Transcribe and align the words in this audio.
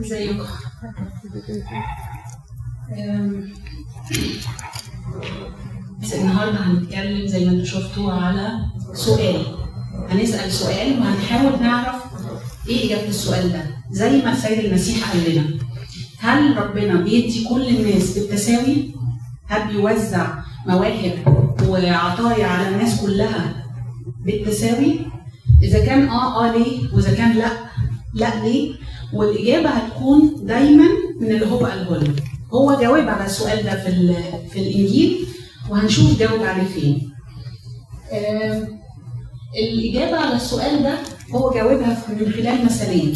ازيكم 0.00 0.44
بس 6.02 6.12
النهارده 6.14 6.58
هنتكلم 6.58 7.26
زي 7.26 7.44
ما 7.44 7.50
أنتم 7.52 7.64
شفتوا 7.64 8.12
على 8.12 8.48
سؤال 8.94 9.42
هنسأل 10.10 10.52
سؤال 10.52 10.98
وهنحاول 11.00 11.62
نعرف 11.62 12.02
إيه 12.68 12.86
إجابة 12.86 13.08
السؤال 13.08 13.52
ده 13.52 13.62
زي 13.90 14.22
ما 14.22 14.32
السيد 14.32 14.58
المسيح 14.64 15.10
قال 15.12 15.32
لنا 15.34 15.44
هل 16.18 16.56
ربنا 16.56 16.94
بيدي 17.00 17.44
كل 17.44 17.68
الناس 17.68 18.18
بالتساوي؟ 18.18 18.94
هل 19.48 19.68
بيوزع 19.68 20.26
مواهب 20.66 21.14
وعطايا 21.68 22.46
على 22.46 22.68
الناس 22.68 23.00
كلها 23.00 23.64
بالتساوي؟ 24.24 25.00
إذا 25.62 25.84
كان 25.86 26.08
آه 26.08 26.44
آه 26.48 26.52
ليه؟ 26.56 26.94
وإذا 26.94 27.14
كان 27.14 27.32
لا 27.36 27.50
لا 28.14 28.44
ليه؟ 28.44 28.74
والإجابة 29.14 29.68
هتكون 29.68 30.36
دايما 30.42 30.84
من 31.20 31.26
اللي 31.30 31.46
هو 31.50 31.58
قاله 31.66 31.96
لنا. 31.96 32.14
هو 32.54 32.80
جاوب 32.80 33.08
على 33.08 33.26
السؤال 33.26 33.64
ده 33.64 33.70
في 33.84 34.14
في 34.52 34.58
الإنجيل 34.60 35.26
وهنشوف 35.70 36.18
جاوب 36.18 36.42
عليه 36.42 36.64
فين. 36.64 37.10
آم، 38.12 38.78
الإجابة 39.62 40.16
على 40.16 40.36
السؤال 40.36 40.82
ده 40.82 40.98
هو 41.34 41.50
جاوبها 41.54 42.02
من 42.08 42.32
خلال 42.32 42.64
مثلين 42.64 43.12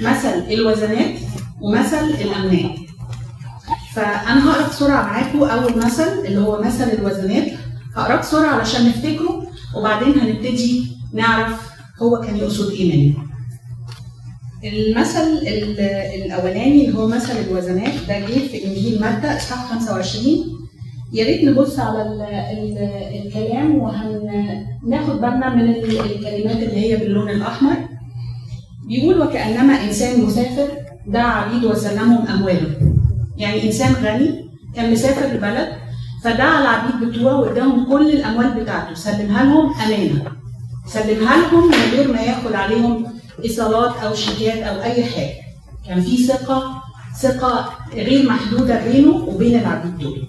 مثل 0.00 0.28
الوزنات 0.50 1.14
ومثل 1.60 2.04
الأمناء 2.10 2.74
فأنا 3.94 4.50
هقرأ 4.50 4.68
بسرعة 4.68 5.02
معاكم 5.02 5.42
أول 5.42 5.78
مثل 5.78 6.08
اللي 6.24 6.40
هو 6.40 6.62
مثل 6.62 6.84
الوزنات 6.84 7.46
هقراه 7.96 8.16
بسرعة 8.20 8.50
علشان 8.54 8.88
نفتكره 8.88 9.46
وبعدين 9.76 10.18
هنبتدي 10.20 10.86
نعرف 11.12 11.60
هو 12.02 12.20
كان 12.20 12.36
يقصد 12.36 12.70
إيه 12.70 12.96
منه 13.12 13.27
المثل 14.64 15.22
ال- 15.46 15.80
الأولاني 16.24 16.88
اللي 16.88 16.98
هو 16.98 17.06
مثل 17.08 17.32
الوزنات 17.48 17.92
ده 18.08 18.18
جه 18.20 18.46
في 18.48 18.64
إنجيل 18.64 19.00
متى 19.02 19.36
إصحاح 19.36 19.70
25 19.72 20.24
يا 21.12 21.24
ريت 21.24 21.44
نبص 21.44 21.78
على 21.78 22.02
ال 22.02 22.22
ال 22.22 22.78
الكلام 23.26 23.74
وهناخد 23.78 25.20
بالنا 25.20 25.54
من 25.54 25.60
ال- 25.70 26.00
الكلمات 26.00 26.56
اللي 26.62 26.76
هي 26.92 26.96
باللون 26.96 27.30
الأحمر. 27.30 27.76
بيقول 28.88 29.22
وكأنما 29.22 29.84
إنسان 29.84 30.20
مسافر 30.24 30.68
دعا 31.06 31.32
عبيد 31.32 31.64
وسلمهم 31.64 32.26
أمواله. 32.26 32.70
يعني 33.36 33.62
إنسان 33.66 33.92
غني 33.92 34.44
كان 34.76 34.92
مسافر 34.92 35.26
لبلد 35.36 35.68
فدعا 36.24 36.60
العبيد 36.62 37.08
بتوعه 37.08 37.40
وإداهم 37.40 37.84
كل 37.84 38.10
الأموال 38.10 38.50
بتاعته. 38.62 38.94
سلمها 38.94 39.44
لهم 39.44 39.72
أمانة. 39.86 40.22
سلمها 40.86 41.36
لهم 41.36 41.66
من 41.68 41.96
غير 41.96 42.12
ما 42.12 42.20
ياخد 42.20 42.52
عليهم 42.52 43.06
ايصالات 43.44 43.96
أو 43.96 44.14
شيكات 44.14 44.62
أو 44.62 44.82
أي 44.82 45.04
حاجة. 45.04 45.34
كان 45.86 46.00
في 46.00 46.16
ثقة 46.16 46.82
ثقة 47.20 47.70
غير 47.94 48.28
محدودة 48.28 48.84
بينه 48.84 49.16
وبين 49.16 49.58
العبيد 49.60 49.98
دول. 49.98 50.22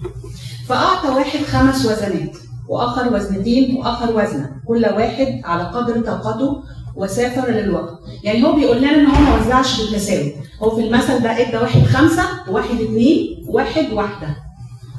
فأعطى 0.68 1.08
واحد 1.08 1.38
خمس 1.40 1.86
وزنات 1.86 2.36
وآخر 2.68 3.14
وزنتين 3.14 3.76
وآخر 3.76 4.10
وزنة. 4.16 4.50
كل 4.66 4.84
واحد 4.84 5.40
على 5.44 5.62
قدر 5.62 6.00
طاقته 6.00 6.62
وسافر 6.96 7.50
للوقت. 7.50 7.98
يعني 8.24 8.44
هو 8.44 8.52
بيقول 8.52 8.78
لنا 8.78 8.94
إن 8.94 9.06
هو 9.06 9.20
ما 9.20 9.40
وزعش 9.40 9.80
بالتساوي 9.80 10.32
هو 10.62 10.76
في 10.76 10.86
المثل 10.86 11.22
ده 11.22 11.30
إدى 11.48 11.56
واحد 11.56 11.82
خمسة 11.82 12.22
وواحد 12.48 12.80
اتنين 12.80 13.44
وواحد 13.48 13.92
واحدة. 13.92 14.36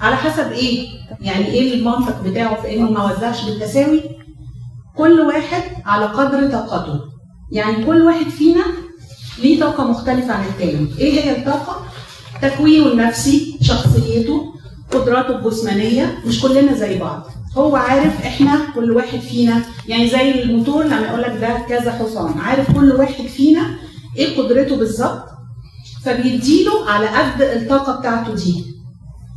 على 0.01 0.15
حسب 0.15 0.51
إيه؟ 0.51 0.87
يعني 1.21 1.45
إيه 1.45 1.73
المنطق 1.73 2.23
بتاعه 2.23 2.61
في 2.61 2.75
إنه 2.75 2.91
ما 2.91 3.11
وزعش 3.11 3.45
بالتساوي 3.45 4.01
كل 4.97 5.19
واحد 5.21 5.63
على 5.85 6.05
قدر 6.05 6.51
طاقته. 6.51 7.10
يعني 7.51 7.85
كل 7.85 8.01
واحد 8.01 8.25
فينا 8.29 8.63
ليه 9.43 9.59
طاقة 9.59 9.83
مختلفة 9.83 10.33
عن 10.33 10.45
التاني. 10.45 10.87
إيه 10.99 11.21
هي 11.21 11.37
الطاقة؟ 11.37 11.85
تكوينه 12.41 12.87
النفسي 12.87 13.57
شخصيته 13.61 14.53
قدراته 14.91 15.35
الجسمانية. 15.39 16.17
مش 16.25 16.41
كلنا 16.41 16.73
زي 16.73 16.99
بعض. 16.99 17.23
هو 17.57 17.75
عارف 17.75 18.25
إحنا 18.25 18.59
كل 18.75 18.91
واحد 18.91 19.19
فينا 19.19 19.61
يعني 19.87 20.09
زي 20.09 20.43
الموتور 20.43 20.83
لما 20.83 20.99
يقول 21.07 21.21
لك 21.21 21.37
ده 21.41 21.65
كذا 21.69 21.91
حصان. 21.91 22.39
عارف 22.39 22.71
كل 22.77 22.91
واحد 22.91 23.25
فينا 23.27 23.61
إيه 24.17 24.37
قدرته 24.37 24.75
بالظبط؟ 24.75 25.23
فبيديله 26.05 26.89
على 26.89 27.07
قد 27.07 27.41
الطاقة 27.41 27.99
بتاعته 27.99 28.35
دي. 28.35 28.65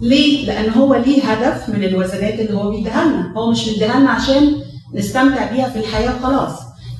ليه؟ 0.01 0.47
لأن 0.47 0.71
هو 0.71 0.95
ليه 0.95 1.23
هدف 1.23 1.69
من 1.69 1.85
الوزنات 1.85 2.41
اللي 2.41 2.55
هو 2.55 2.71
بيديها 2.71 3.33
هو 3.37 3.51
مش 3.51 3.69
مديها 3.69 4.09
عشان 4.09 4.55
نستمتع 4.95 5.53
بيها 5.53 5.69
في 5.69 5.79
الحياة 5.79 6.19
خلاص. 6.23 6.53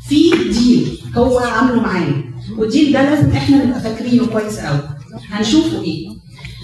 في 0.09 0.31
ديل 0.31 0.74
هو 1.17 1.39
عامله 1.39 1.81
معانا. 1.83 2.25
والديل 2.59 2.93
ده 2.93 3.03
لازم 3.03 3.31
إحنا 3.33 3.65
نبقى 3.65 3.81
فاكرينه 3.81 4.27
كويس 4.27 4.59
قوي 4.61 4.79
هنشوفه 5.31 5.83
إيه. 5.83 6.09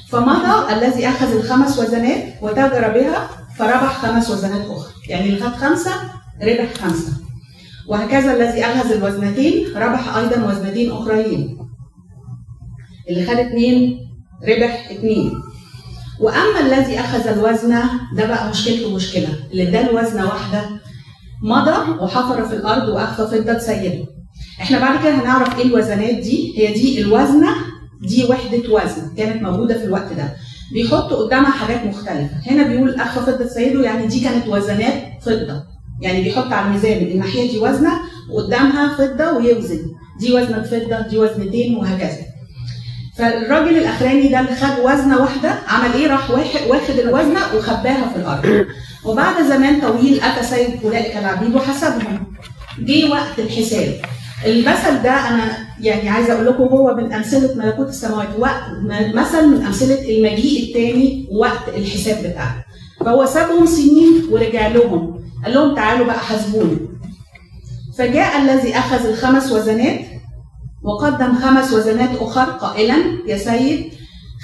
فمضى 0.08 0.72
الذي 0.74 1.08
أخذ 1.08 1.36
الخمس 1.36 1.78
وزنات 1.78 2.24
وتاجر 2.42 2.88
بها 2.88 3.28
فربح 3.58 3.98
خمس 4.02 4.30
وزنات 4.30 4.66
أخرى. 4.70 4.92
يعني 5.08 5.28
اللي 5.28 5.40
خد 5.40 5.52
خمسة 5.56 5.90
ربح 6.42 6.74
خمسة. 6.82 7.12
وهكذا 7.88 8.36
الذي 8.36 8.64
أخذ 8.64 8.92
الوزنتين 8.92 9.76
ربح 9.76 10.16
أيضا 10.16 10.44
وزنتين 10.48 10.92
اخرين 10.92 11.58
اللي 13.10 13.26
خد 13.26 13.36
اتنين 13.38 13.98
ربح 14.48 14.88
اتنين. 14.90 15.32
وأما 16.20 16.60
الذي 16.60 17.00
أخذ 17.00 17.26
الوزنه 17.28 17.90
ده 18.16 18.26
بقى 18.26 18.50
مشكلته 18.50 18.94
مشكلة. 18.94 19.28
اللي 19.52 19.68
اداله 19.68 19.94
وزنه 19.94 20.24
واحدة 20.24 20.62
مضى 21.42 21.90
وحفر 22.02 22.44
في 22.48 22.54
الأرض 22.54 22.88
وأخفى 22.88 23.26
فضه 23.42 23.58
سيده. 23.58 24.06
إحنا 24.60 24.78
بعد 24.78 25.02
كده 25.02 25.14
هنعرف 25.14 25.58
إيه 25.58 25.64
الوزنات 25.64 26.14
دي؟ 26.14 26.54
هي 26.56 26.72
دي 26.74 27.00
الوزنة 27.00 27.48
دي 28.00 28.24
وحدة 28.24 28.58
وزن 28.72 29.14
كانت 29.16 29.42
موجودة 29.42 29.78
في 29.78 29.84
الوقت 29.84 30.12
ده. 30.12 30.32
بيحط 30.72 31.12
قدامها 31.12 31.50
حاجات 31.50 31.84
مختلفة. 31.86 32.30
هنا 32.46 32.62
بيقول 32.62 32.94
أخفى 33.00 33.32
فضة 33.32 33.46
سيده 33.48 33.82
يعني 33.84 34.06
دي 34.06 34.20
كانت 34.20 34.48
وزنات 34.48 35.02
فضة. 35.22 35.62
يعني 36.02 36.22
بيحط 36.22 36.52
على 36.52 36.66
الميزان 36.66 36.96
الناحية 37.02 37.50
دي 37.50 37.58
وزنة 37.58 37.90
وقدامها 38.30 38.96
فضة 38.98 39.32
ويوزن. 39.32 39.80
دي 40.20 40.32
وزنة 40.32 40.62
فضة 40.62 41.00
دي 41.08 41.18
وزنتين 41.18 41.76
وهكذا. 41.76 42.18
فالراجل 43.18 43.76
الأخراني 43.78 44.28
ده 44.28 44.40
اللي 44.40 44.54
خد 44.54 44.78
وزنة 44.84 45.18
واحدة 45.22 45.50
عمل 45.68 45.92
إيه؟ 45.94 46.06
راح 46.06 46.30
واخد 46.68 46.98
الوزنة 46.98 47.40
وخباها 47.56 48.08
في 48.14 48.16
الأرض. 48.16 48.66
وبعد 49.04 49.44
زمان 49.48 49.80
طويل 49.80 50.20
أتى 50.20 50.42
سيد 50.46 50.84
اولئك 50.84 51.16
العبيد 51.16 51.54
وحسبهم 51.54 52.26
جه 52.78 53.10
وقت 53.10 53.38
الحساب. 53.38 53.94
المثل 54.46 55.02
ده 55.02 55.10
أنا 55.28 55.52
يعني 55.80 56.08
عايزة 56.08 56.32
أقول 56.32 56.46
لكم 56.46 56.62
هو 56.62 56.94
من 56.94 57.12
أمثلة 57.12 57.54
ملكوت 57.54 57.88
السماوات 57.88 58.28
وقت 58.38 58.62
مثل 59.14 59.46
من 59.48 59.64
أمثلة 59.66 60.10
المجيء 60.10 60.68
الثاني 60.68 61.28
وقت 61.32 61.68
الحساب 61.76 62.18
بتاعه. 62.30 62.64
فهو 63.00 63.26
سابهم 63.26 63.66
سنين 63.66 64.22
ورجع 64.30 64.66
لهم 64.68 65.20
قال 65.44 65.54
لهم 65.54 65.74
تعالوا 65.74 66.06
بقى 66.06 66.18
حاسبوني. 66.18 66.76
فجاء 67.98 68.42
الذي 68.42 68.78
أخذ 68.78 69.06
الخمس 69.06 69.52
وزنات 69.52 70.00
وقدم 70.82 71.34
خمس 71.34 71.72
وزنات 71.72 72.10
أخر 72.20 72.44
قائلا 72.44 72.96
يا 73.26 73.36
سيد 73.36 73.84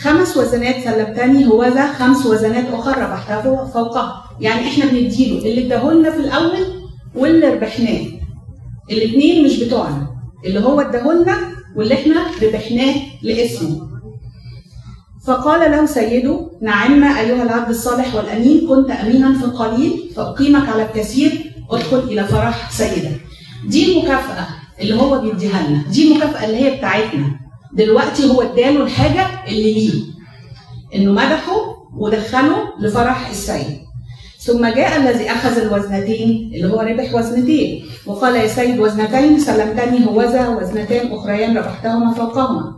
خمس 0.02 0.36
وزنات 0.36 0.84
سلمتني 0.84 1.46
هو 1.46 1.64
ذا 1.64 1.92
خمس 1.92 2.26
وزنات 2.26 2.64
أخر 2.72 2.98
ربحتها 2.98 3.64
فوقها. 3.74 4.22
يعني 4.40 4.68
إحنا 4.68 4.84
بنديله 4.84 5.38
اللي 5.38 5.66
اداهولنا 5.66 6.10
في 6.10 6.16
الأول 6.18 6.66
واللي 7.14 7.48
ربحناه. 7.48 8.15
الاثنين 8.90 9.44
مش 9.44 9.62
بتوعنا 9.62 10.06
اللي 10.44 10.60
هو 10.60 10.80
اداهولنا 10.80 11.36
واللي 11.76 11.94
إحنا 11.94 12.26
ربحناه 12.42 12.94
لاسمه. 13.22 13.88
فقال 15.26 15.70
له 15.70 15.86
سيده 15.86 16.50
نعم 16.62 17.04
أيها 17.04 17.42
العبد 17.42 17.68
الصالح 17.68 18.14
والأمين 18.14 18.68
كنت 18.68 18.90
أمينا 18.90 19.38
في 19.38 19.44
القليل 19.44 20.10
فأقيمك 20.16 20.68
على 20.68 20.82
الكثير 20.82 21.52
ادخل 21.70 21.98
إلى 21.98 22.24
فرح 22.24 22.70
سيدك. 22.70 23.20
دي 23.66 23.92
المكافاه 23.92 24.46
اللي 24.80 24.94
هو 24.94 25.18
بيديها 25.18 25.68
لنا 25.68 25.82
دي 25.92 26.12
المكافاه 26.12 26.44
اللي 26.46 26.56
هي 26.56 26.76
بتاعتنا. 26.76 27.40
دلوقتي 27.72 28.30
هو 28.30 28.42
اداله 28.42 28.82
الحاجة 28.82 29.26
اللي 29.48 29.74
ليه 29.74 30.02
إنه 30.94 31.12
مدحه 31.12 31.56
ودخله 31.96 32.56
لفرح 32.80 33.28
السيد. 33.28 33.85
ثم 34.46 34.66
جاء 34.66 34.96
الذي 34.96 35.30
أخذ 35.30 35.58
الوزنتين 35.58 36.50
اللي 36.54 36.72
هو 36.72 36.80
ربح 36.80 37.14
وزنتين. 37.14 37.84
وقال 38.06 38.36
يا 38.36 38.46
سيد 38.46 38.80
وزنتين 38.80 39.40
سلمتني 39.40 40.06
هوذا 40.06 40.48
وزنتان 40.48 41.12
أخريان 41.12 41.58
ربحتهما 41.58 42.14
فوقهما. 42.14 42.76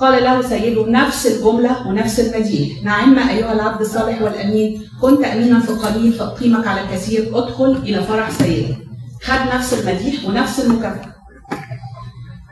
قال 0.00 0.24
له 0.24 0.42
سيده 0.42 0.86
نفس 0.86 1.26
الجملة 1.26 1.88
ونفس 1.88 2.20
المديح 2.20 2.82
نعم 2.84 3.18
أيها 3.18 3.52
العبد 3.52 3.80
الصالح 3.80 4.22
والأمين 4.22 4.82
كنت 5.02 5.24
أمينا 5.24 5.60
في 5.60 5.70
القليل 5.70 6.12
فأقيمك 6.12 6.66
على 6.66 6.80
الكثير. 6.80 7.38
ادخل 7.38 7.72
إلى 7.72 8.02
فرح 8.02 8.30
سيدك. 8.30 8.76
خد 9.22 9.54
نفس 9.54 9.74
المديح 9.74 10.24
ونفس 10.24 10.60
المكافأة. 10.60 11.16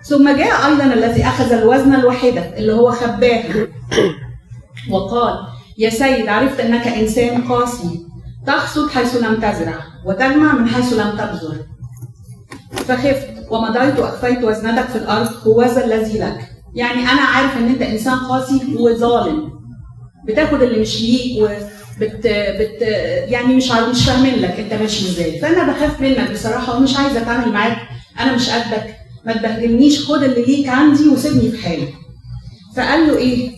ثم 0.09 0.37
جاء 0.37 0.67
أيضا 0.67 0.85
الذي 0.85 1.25
أخذ 1.25 1.53
الوزن 1.53 1.95
الواحدة 1.95 2.59
اللي 2.59 2.73
هو 2.73 2.91
خباه 2.91 3.43
وقال 4.91 5.35
يا 5.79 5.91
سيد 5.91 6.29
عرفت 6.29 6.61
أنك 6.61 6.89
إنسان 6.89 7.43
قاسي. 7.43 8.04
تحصد 8.47 8.91
حيث 8.91 9.17
لم 9.17 9.35
تزرع 9.35 9.79
وتجمع 10.05 10.55
من 10.55 10.69
حيث 10.69 10.93
لم 10.93 11.11
تبذر. 11.11 11.57
فخفت 12.73 13.29
ومضيت 13.51 13.99
وأخفيت 13.99 14.45
وزنتك 14.45 14.89
في 14.89 14.97
الأرض 14.97 15.29
هو 15.47 15.63
الذي 15.63 16.19
لك. 16.19 16.51
يعني 16.75 17.01
أنا 17.01 17.21
عارف 17.21 17.57
إن 17.57 17.67
أنت 17.67 17.83
إنسان 17.83 18.19
قاسي 18.19 18.77
وظالم. 18.79 19.53
بتاخد 20.27 20.63
اللي 20.63 20.81
مش 20.81 21.01
ليك 21.01 21.43
وبت 21.43 22.27
بت 22.59 22.83
يعني 23.31 23.57
مش 23.57 23.71
مش 23.71 24.05
فاهمين 24.07 24.35
لك 24.35 24.61
أنت 24.61 24.75
ماشي 24.81 25.09
إزاي. 25.09 25.39
فأنا 25.41 25.73
بخاف 25.73 26.01
منك 26.01 26.31
بصراحة 26.31 26.77
ومش 26.77 26.97
عايزة 26.97 27.23
أتعامل 27.23 27.53
معاك. 27.53 27.79
أنا 28.21 28.35
مش 28.35 28.51
قدك. 28.51 28.97
ما 29.27 29.33
تبهدلنيش. 29.33 30.07
خد 30.07 30.23
اللي 30.23 30.45
ليك 30.45 30.69
عندي 30.69 31.09
وسيبني 31.09 31.51
في 31.51 31.65
حالي. 31.65 31.89
فقال 32.77 33.09
له 33.09 33.17
إيه؟ 33.17 33.51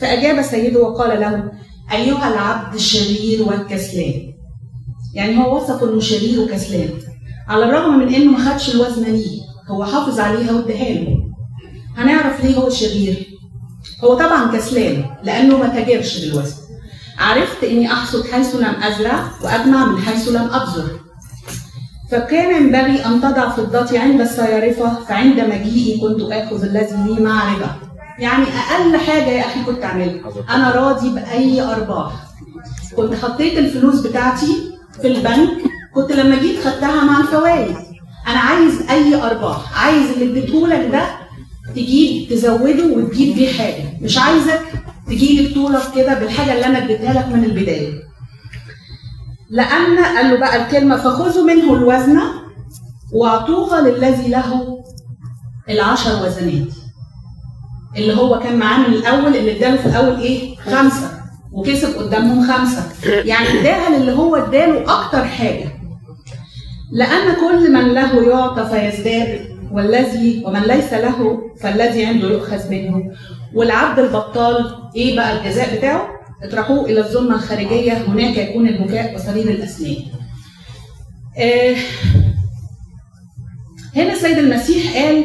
فأجاب 0.00 0.42
سيده 0.42 0.80
وقال 0.80 1.20
له 1.20 1.52
أيها 1.92 2.28
العبد 2.28 2.74
الشرير 2.74 3.42
والكسلان. 3.42 4.32
يعني 5.14 5.38
هو 5.38 5.56
وصفه 5.56 5.90
إنه 5.90 6.00
شرير 6.00 6.40
وكسلان. 6.40 6.90
على 7.48 7.64
الرغم 7.64 7.98
من 7.98 8.14
إنه 8.14 8.30
ما 8.30 8.50
خدش 8.50 8.74
الوزنه 8.74 9.08
ليه 9.08 9.40
هو 9.68 9.84
حافظ 9.84 10.20
عليها 10.20 10.52
واداها 10.52 10.92
له. 10.92 11.16
هنعرف 11.96 12.44
ليه 12.44 12.56
هو 12.56 12.70
شرير؟ 12.70 13.26
هو 14.04 14.14
طبعا 14.14 14.56
كسلان 14.56 15.04
لأنه 15.22 15.58
ما 15.58 15.68
تاجرش 15.68 16.18
بالوزن. 16.18 16.56
عرفت 17.18 17.64
إني 17.64 17.92
أحصد 17.92 18.26
حيث 18.26 18.54
لم 18.54 18.74
أزرع 18.82 19.30
وأجمع 19.44 19.84
من 19.84 19.98
حيث 20.02 20.28
لم 20.28 20.50
أبذر. 20.52 21.00
فكان 22.10 22.62
ينبغي 22.62 23.06
أن 23.06 23.20
تضع 23.20 23.48
فضتي 23.48 23.98
عند 23.98 24.20
الصيارفه 24.20 25.04
فعند 25.04 25.40
مجيئي 25.40 26.00
كنت 26.00 26.20
آخذ 26.32 26.64
الذي 26.64 26.96
لي 27.06 27.20
مع 27.20 27.52
يعني 28.18 28.44
أقل 28.44 28.96
حاجة 28.96 29.30
يا 29.30 29.46
أخي 29.46 29.64
كنت 29.64 29.84
أعملها. 29.84 30.20
أنا 30.50 30.70
راضي 30.70 31.10
بأي 31.14 31.60
أرباح. 31.62 32.12
كنت 32.96 33.14
حطيت 33.14 33.58
الفلوس 33.58 34.00
بتاعتي 34.00 34.72
في 35.02 35.06
البنك. 35.08 35.50
كنت 35.94 36.12
لما 36.12 36.36
جيت 36.40 36.60
خدتها 36.64 37.04
مع 37.04 37.20
الفوائد. 37.20 37.76
أنا 38.28 38.38
عايز 38.38 38.82
أي 38.90 39.22
أرباح. 39.22 39.84
عايز 39.84 40.10
اللي 40.10 40.30
اديتهولك 40.40 40.88
ده 40.92 41.06
تجيب 41.74 42.28
تزوده 42.30 42.86
وتجيب 42.86 43.34
بيه 43.36 43.52
حاجة. 43.52 43.84
مش 44.00 44.18
عايزك 44.18 44.60
تجيلي 45.06 45.48
بطولك 45.48 45.82
كده 45.94 46.14
بالحاجة 46.18 46.52
اللي 46.52 46.66
أنا 46.66 46.78
اديتها 46.84 47.12
لك 47.12 47.26
من 47.28 47.44
البداية. 47.44 47.92
لأن 49.50 49.98
قال 49.98 50.30
له 50.30 50.38
بقى 50.38 50.62
الكلمة 50.66 50.96
فخذوا 50.96 51.44
منه 51.44 51.72
الوزنه 51.74 52.22
واعطوها 53.12 53.80
للذي 53.80 54.28
له 54.28 54.84
العشر 55.70 56.26
وزنات. 56.26 56.72
اللي 57.96 58.16
هو 58.16 58.38
كان 58.40 58.56
معاه 58.58 58.78
من 58.78 58.94
الأول 58.94 59.36
اللي 59.36 59.56
اداله 59.56 59.76
في 59.76 59.86
الأول 59.86 60.20
إيه؟ 60.20 60.56
خمسة. 60.56 61.10
وكسب 61.52 61.98
قدامهم 61.98 62.52
خمسة. 62.52 62.82
يعني 63.04 63.60
اداها 63.60 63.98
للي 63.98 64.12
هو 64.12 64.36
اداله 64.36 64.82
أكتر 64.82 65.24
حاجة. 65.24 65.72
لأن 66.92 67.34
كل 67.34 67.72
من 67.72 67.94
له 67.94 68.22
يعطى 68.28 68.66
فيزداد 68.66 69.40
والذي 69.72 70.42
ومن 70.46 70.60
ليس 70.60 70.92
له 70.92 71.38
فالذي 71.60 72.06
عنده 72.06 72.28
يؤخذ 72.28 72.70
منه. 72.70 73.12
والعبد 73.54 73.98
البطال 73.98 74.74
إيه 74.96 75.16
بقى 75.16 75.38
الجزاء 75.38 75.76
بتاعه؟ 75.78 76.08
اطرحوه 76.42 76.84
إلى 76.86 77.00
الظلمة 77.00 77.34
الخارجية. 77.34 77.92
هناك 77.92 78.36
يكون 78.36 78.68
البكاء 78.68 79.14
وصرير 79.14 79.48
الأسنان. 79.48 79.96
آه 81.38 81.76
هنا 83.96 84.12
السيد 84.12 84.38
المسيح 84.38 84.96
قال 84.96 85.24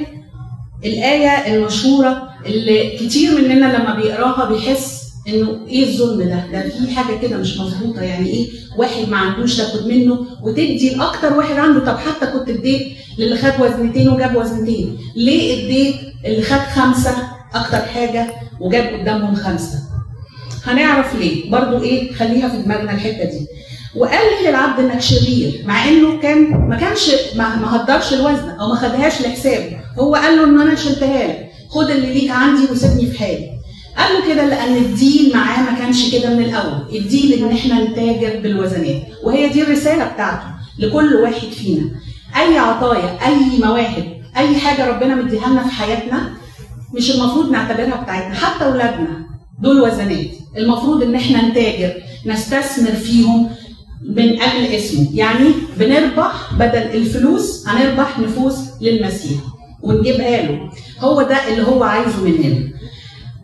الآية 0.86 1.56
المشهورة 1.56 2.31
اللي 2.46 2.98
كتير 2.98 3.32
مننا 3.42 3.78
لما 3.78 3.96
بيقراها 3.96 4.50
بيحس 4.50 5.02
إنه 5.28 5.60
إيه 5.68 5.84
الظلم 5.84 6.22
ده؟ 6.30 6.44
ده 6.52 6.70
في 6.70 6.92
حاجة 6.96 7.18
كده 7.18 7.38
مش 7.38 7.58
مظبوطة. 7.58 8.02
يعني 8.02 8.30
إيه 8.30 8.48
واحد 8.78 9.10
ما 9.10 9.18
عندوش 9.18 9.58
تاخد 9.58 9.88
منه 9.88 10.26
وتدي 10.44 10.90
لأكتر 10.96 11.34
واحد 11.34 11.56
عنده؟ 11.56 11.80
طب 11.86 11.98
حتى 11.98 12.26
كنت 12.26 12.50
اديت 12.50 12.88
للي 13.18 13.38
خد 13.38 13.54
وزنتين 13.66 14.10
وجاب 14.10 14.36
وزنتين. 14.36 14.98
ليه 15.16 15.54
اديت 15.66 15.96
اللي 16.26 16.42
خد 16.42 16.60
خمسة 16.82 17.16
أكتر 17.56 17.78
حاجة 17.78 18.28
وجاب 18.60 19.00
قدامهم 19.00 19.36
خمسة؟ 19.36 19.80
هنعرف 20.64 21.16
ليه. 21.16 21.52
برضو 21.52 21.84
إيه 21.84 22.14
خليها 22.14 22.50
في 22.50 22.58
دماغنا 22.58 22.92
الحتة 22.94 23.24
دي. 23.24 23.48
وقال 23.96 24.20
للعبد 24.48 24.80
إنك 24.80 25.02
شرير 25.02 25.62
مع 25.66 25.88
إنه 25.90 26.20
كان 26.20 26.52
ما 26.70 26.78
كانش 26.78 27.12
ما, 27.36 27.56
ما 27.56 27.76
هدرش 27.76 28.14
الوزن 28.14 28.50
أو 28.50 28.68
ما 28.70 28.76
خدهاش 28.76 29.22
لحسابه. 29.22 29.78
هو 30.00 30.16
قال 30.16 30.38
له 30.38 30.44
ان 30.44 30.62
أنا 30.62 30.76
شلتها 30.76 31.28
لك. 31.28 31.51
خد 31.72 31.90
اللي 31.90 32.14
ليك 32.14 32.32
عندي 32.32 32.72
وسيبني 32.72 33.06
في 33.06 33.20
حالي. 33.20 33.50
قال 33.98 34.14
له 34.14 34.34
كده 34.34 34.46
لأن 34.46 34.76
الديل 34.76 35.32
معاه 35.34 35.72
ما 35.72 35.80
كانش 35.80 36.12
كده 36.16 36.30
من 36.30 36.44
الأول. 36.44 36.96
الديل 36.96 37.34
إن 37.34 37.52
إحنا 37.52 37.84
نتاجر 37.84 38.40
بالوزنات. 38.44 39.02
وهي 39.24 39.50
دي 39.50 39.62
الرسالة 39.64 40.06
بتاعته 40.06 40.48
لكل 40.80 41.16
واحد 41.16 41.48
فينا. 41.48 41.84
أي 42.38 42.58
عطايا 42.58 43.18
أي 43.28 43.60
مواهب 43.66 44.22
أي 44.38 44.56
حاجة 44.56 44.88
ربنا 44.88 45.16
مديها 45.16 45.48
لنا 45.50 45.64
في 45.64 45.72
حياتنا 45.72 46.30
مش 46.94 47.12
المفروض 47.12 47.52
نعتبرها 47.52 48.02
بتاعتنا. 48.04 48.36
حتى 48.36 48.66
أولادنا 48.66 49.26
دول 49.62 49.82
وزنات. 49.82 50.28
المفروض 50.58 51.04
إن 51.04 51.16
إحنا 51.16 51.50
نتاجر 51.50 51.94
نستثمر 52.26 52.92
فيهم 52.92 53.50
من 54.10 54.42
أجل 54.42 54.66
اسمه. 54.76 55.08
يعني 55.14 55.46
بنربح 55.80 56.54
بدل 56.60 56.78
الفلوس 56.94 57.68
هنربح 57.68 58.20
نفوس 58.20 58.56
للمسيح. 58.82 59.40
ونجيبها 59.84 60.42
له. 60.42 60.70
هو 61.02 61.22
ده 61.22 61.48
اللي 61.48 61.68
هو 61.68 61.84
عايزه 61.84 62.24
مننا 62.24 62.72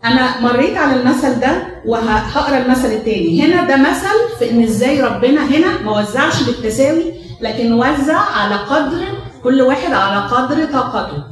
أنا 0.04 0.40
مريت 0.40 0.76
على 0.76 1.00
المثل 1.00 1.40
ده 1.40 1.62
وهقرا 1.86 2.58
المثل 2.58 2.88
التاني. 2.88 3.42
هنا 3.42 3.64
ده 3.68 3.76
مثل 3.76 4.38
في 4.38 4.50
إن 4.50 4.62
إزاي 4.62 5.00
ربنا 5.00 5.44
هنا 5.46 5.82
ما 5.84 5.98
وزعش 6.00 6.42
بالتساوي 6.42 7.04
لكن 7.40 7.72
وزع 7.72 8.18
على 8.18 8.54
قدر 8.54 8.98
كل 9.44 9.62
واحد 9.62 9.92
على 9.92 10.20
قدر 10.28 10.64
طاقته. 10.72 11.22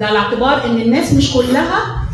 ده 0.00 0.06
على 0.06 0.18
اعتبار 0.18 0.64
إن 0.64 0.76
الناس 0.80 1.12
مش 1.12 1.32
كلها 1.34 2.06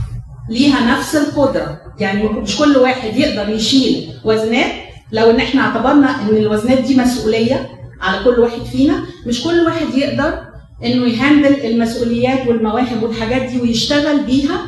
ليها 0.50 0.96
نفس 0.96 1.16
القدرة. 1.16 1.80
يعني 1.98 2.22
مش 2.28 2.56
كل 2.58 2.76
واحد 2.76 3.16
يقدر 3.16 3.48
يشيل 3.48 4.10
وزنات. 4.24 4.72
لو 5.12 5.30
إن 5.30 5.40
إحنا 5.40 5.62
اعتبرنا 5.62 6.22
إن 6.22 6.28
الوزنات 6.36 6.78
دي 6.80 6.96
مسؤولية 6.96 7.68
على 8.00 8.24
كل 8.24 8.40
واحد 8.40 8.62
فينا 8.72 8.94
مش 9.26 9.42
كل 9.44 9.60
واحد 9.66 9.94
يقدر 9.94 10.38
إنه 10.84 11.06
يهندل 11.06 11.66
المسؤوليات 11.66 12.46
والمواهب 12.46 13.02
والحاجات 13.02 13.42
دي 13.50 13.60
ويشتغل 13.60 14.20
بيها 14.24 14.60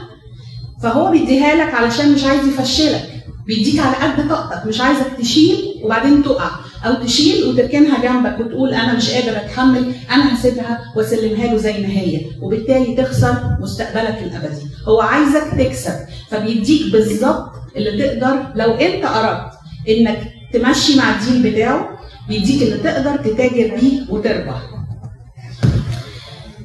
فهو 0.82 1.10
بيديها 1.10 1.54
لك 1.54 1.74
علشان 1.74 2.12
مش 2.12 2.24
عايز 2.24 2.48
يفشلك. 2.48 3.08
بيديك 3.46 3.80
على 3.80 3.96
قد 3.96 4.28
طاقتك 4.28 4.66
مش 4.66 4.80
عايزك 4.80 5.06
تشيل 5.18 5.56
وبعدين 5.82 6.22
تقع 6.22 6.50
أو 6.86 6.94
تشيل 6.94 7.44
وتركنها 7.44 8.02
جنبك 8.02 8.40
وتقول 8.40 8.74
أنا 8.74 8.94
مش 8.96 9.10
قادر 9.10 9.36
أتحمل 9.36 9.92
أنا 10.10 10.34
هسيبها 10.34 10.80
وأسلمها 10.96 11.46
له 11.46 11.56
زي 11.56 11.72
ما 11.72 11.88
هي. 11.88 12.20
وبالتالي 12.42 12.94
تخسر 12.96 13.34
مستقبلك 13.60 14.18
الأبدي. 14.22 14.62
هو 14.88 15.00
عايزك 15.00 15.44
تكسب. 15.58 15.92
فبيديك 16.30 16.92
بالظبط 16.92 17.50
اللي 17.76 18.06
تقدر 18.06 18.42
لو 18.54 18.70
أنت 18.74 19.04
أردت 19.04 19.52
إنك 19.88 20.18
تمشي 20.52 20.96
مع 20.96 21.04
الدين 21.14 21.52
بتاعه 21.52 21.88
بيديك 22.28 22.62
اللي 22.62 22.76
تقدر 22.76 23.16
تتاجر 23.16 23.76
بيه 23.80 24.00
وتربح. 24.10 24.71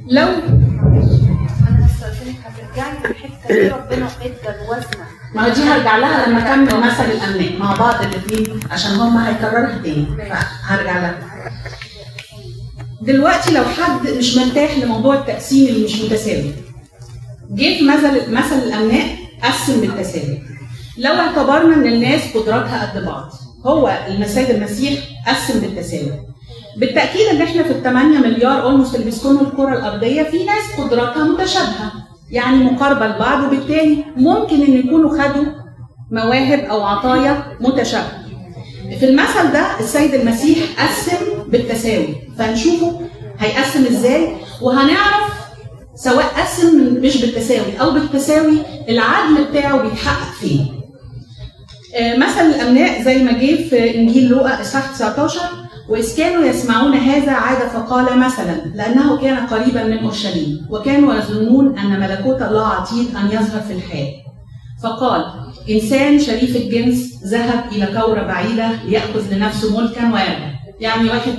لو 0.10 0.28
أنا 0.28 1.86
هستاذنك 1.86 2.36
هترجعي 2.46 2.92
للحته 3.06 3.54
دي 3.56 3.68
ربنا 3.68 4.08
ادى 4.22 4.50
الوزنه 4.62 5.06
ما 5.36 5.46
هو 5.46 5.50
دي 5.54 5.62
هرجع 5.64 5.98
لها 5.98 6.28
لما 6.30 6.40
اكمل 6.52 6.82
مثل 6.88 7.06
الامناء 7.06 7.60
مع 7.60 7.76
بعض 7.76 8.02
الاثنين 8.02 8.60
عشان 8.72 8.92
هم 8.92 9.18
هيكررها 9.18 9.82
تاني. 9.84 10.06
فهرجع 10.66 10.98
لها. 11.00 11.20
دلوقتي 13.02 13.54
لو 13.54 13.64
حد 13.64 14.10
مش 14.18 14.38
مرتاح 14.38 14.78
لموضوع 14.78 15.16
التقسيم 15.16 15.68
اللي 15.68 15.86
مش 15.86 16.02
متساوي. 16.02 16.52
جه 17.52 17.78
في 17.78 17.86
مثل 17.88 18.32
مثل 18.34 18.56
الأمناء 18.56 19.06
قسم 19.44 19.82
بالتساوي. 19.82 20.40
لو 20.98 21.12
اعتبرنا 21.14 21.76
إن 21.76 21.86
الناس 21.88 22.22
قدراتها 22.34 22.86
قد 22.86 23.06
بعض 23.06 23.32
هو 23.66 23.98
السيد 24.08 24.50
المسيح 24.50 25.00
قسم 25.28 25.60
بالتساوي. 25.60 26.12
بالتأكيد 26.78 27.28
إن 27.28 27.42
إحنا 27.42 27.64
في 27.64 27.72
ال 27.72 27.84
8 27.84 28.20
مليار 28.20 28.62
اولموست 28.64 28.96
اللي 28.96 29.06
بيسكنوا 29.06 29.42
الكرة 29.42 29.74
الأرضية 29.80 30.24
في 30.24 30.44
ناس 30.44 30.64
قدراتها 30.82 31.24
متشابهة 31.24 31.92
يعني 32.32 32.58
مقاربة 32.64 33.08
لبعض 33.08 33.44
وبالتالي 33.44 34.04
ممكن 34.18 34.62
إن 34.62 34.74
يكونوا 34.74 35.10
خدوا 35.24 35.46
مواهب 36.12 36.60
أو 36.60 36.82
عطايا 36.84 37.44
متشابهة. 37.60 38.24
في 39.00 39.06
المثل 39.10 39.52
ده 39.54 39.80
السيد 39.80 40.14
المسيح 40.14 40.58
قسم 40.84 41.44
بالتساوي 41.48 42.16
فنشوفه 42.40 43.02
هيقسم 43.40 43.86
إزاي 43.86 44.28
وهنعرف 44.62 45.34
سواء 45.96 46.26
قسم 46.26 46.94
مش 47.02 47.22
بالتساوي 47.22 47.80
أو 47.82 47.92
بالتساوي 47.92 48.58
العدل 48.90 49.44
بتاعه 49.52 49.82
بيتحقق 49.82 50.34
فين. 50.40 50.68
آه، 51.96 52.18
مثل 52.18 52.42
الامناء 52.42 53.02
زي 53.04 53.24
ما 53.24 53.32
جه 53.32 53.70
في 53.70 53.96
إنجيل 53.96 54.28
لوقا 54.28 54.62
إصحاح 54.62 54.92
19 54.92 55.40
وإذ 55.90 56.18
كانوا 56.18 56.46
يسمعون 56.46 56.94
هذا 56.94 57.32
عاد 57.32 57.68
فقال 57.68 58.20
مثلا 58.20 58.56
لأنه 58.76 59.18
كان 59.18 59.48
قريبا 59.48 59.84
من 59.84 59.98
أورشليم 59.98 60.68
وكانوا 60.70 61.14
يظنون 61.14 61.78
أن 61.78 62.00
ملكوت 62.00 62.42
الله 62.42 62.68
عتيد 62.68 63.16
أن 63.16 63.26
يظهر 63.26 63.62
في 63.62 63.74
الحال. 63.74 64.08
فقال 64.84 65.26
إنسان 65.70 66.20
شريف 66.20 66.56
الجنس 66.56 67.24
ذهب 67.26 67.64
إلى 67.72 68.02
كورة 68.02 68.22
بعيدة 68.24 68.70
ليأخذ 68.86 69.34
لنفسه 69.36 69.80
ملكا 69.82 70.14
ويرجع 70.14 70.52
يعني 70.80 71.10
واحد 71.10 71.34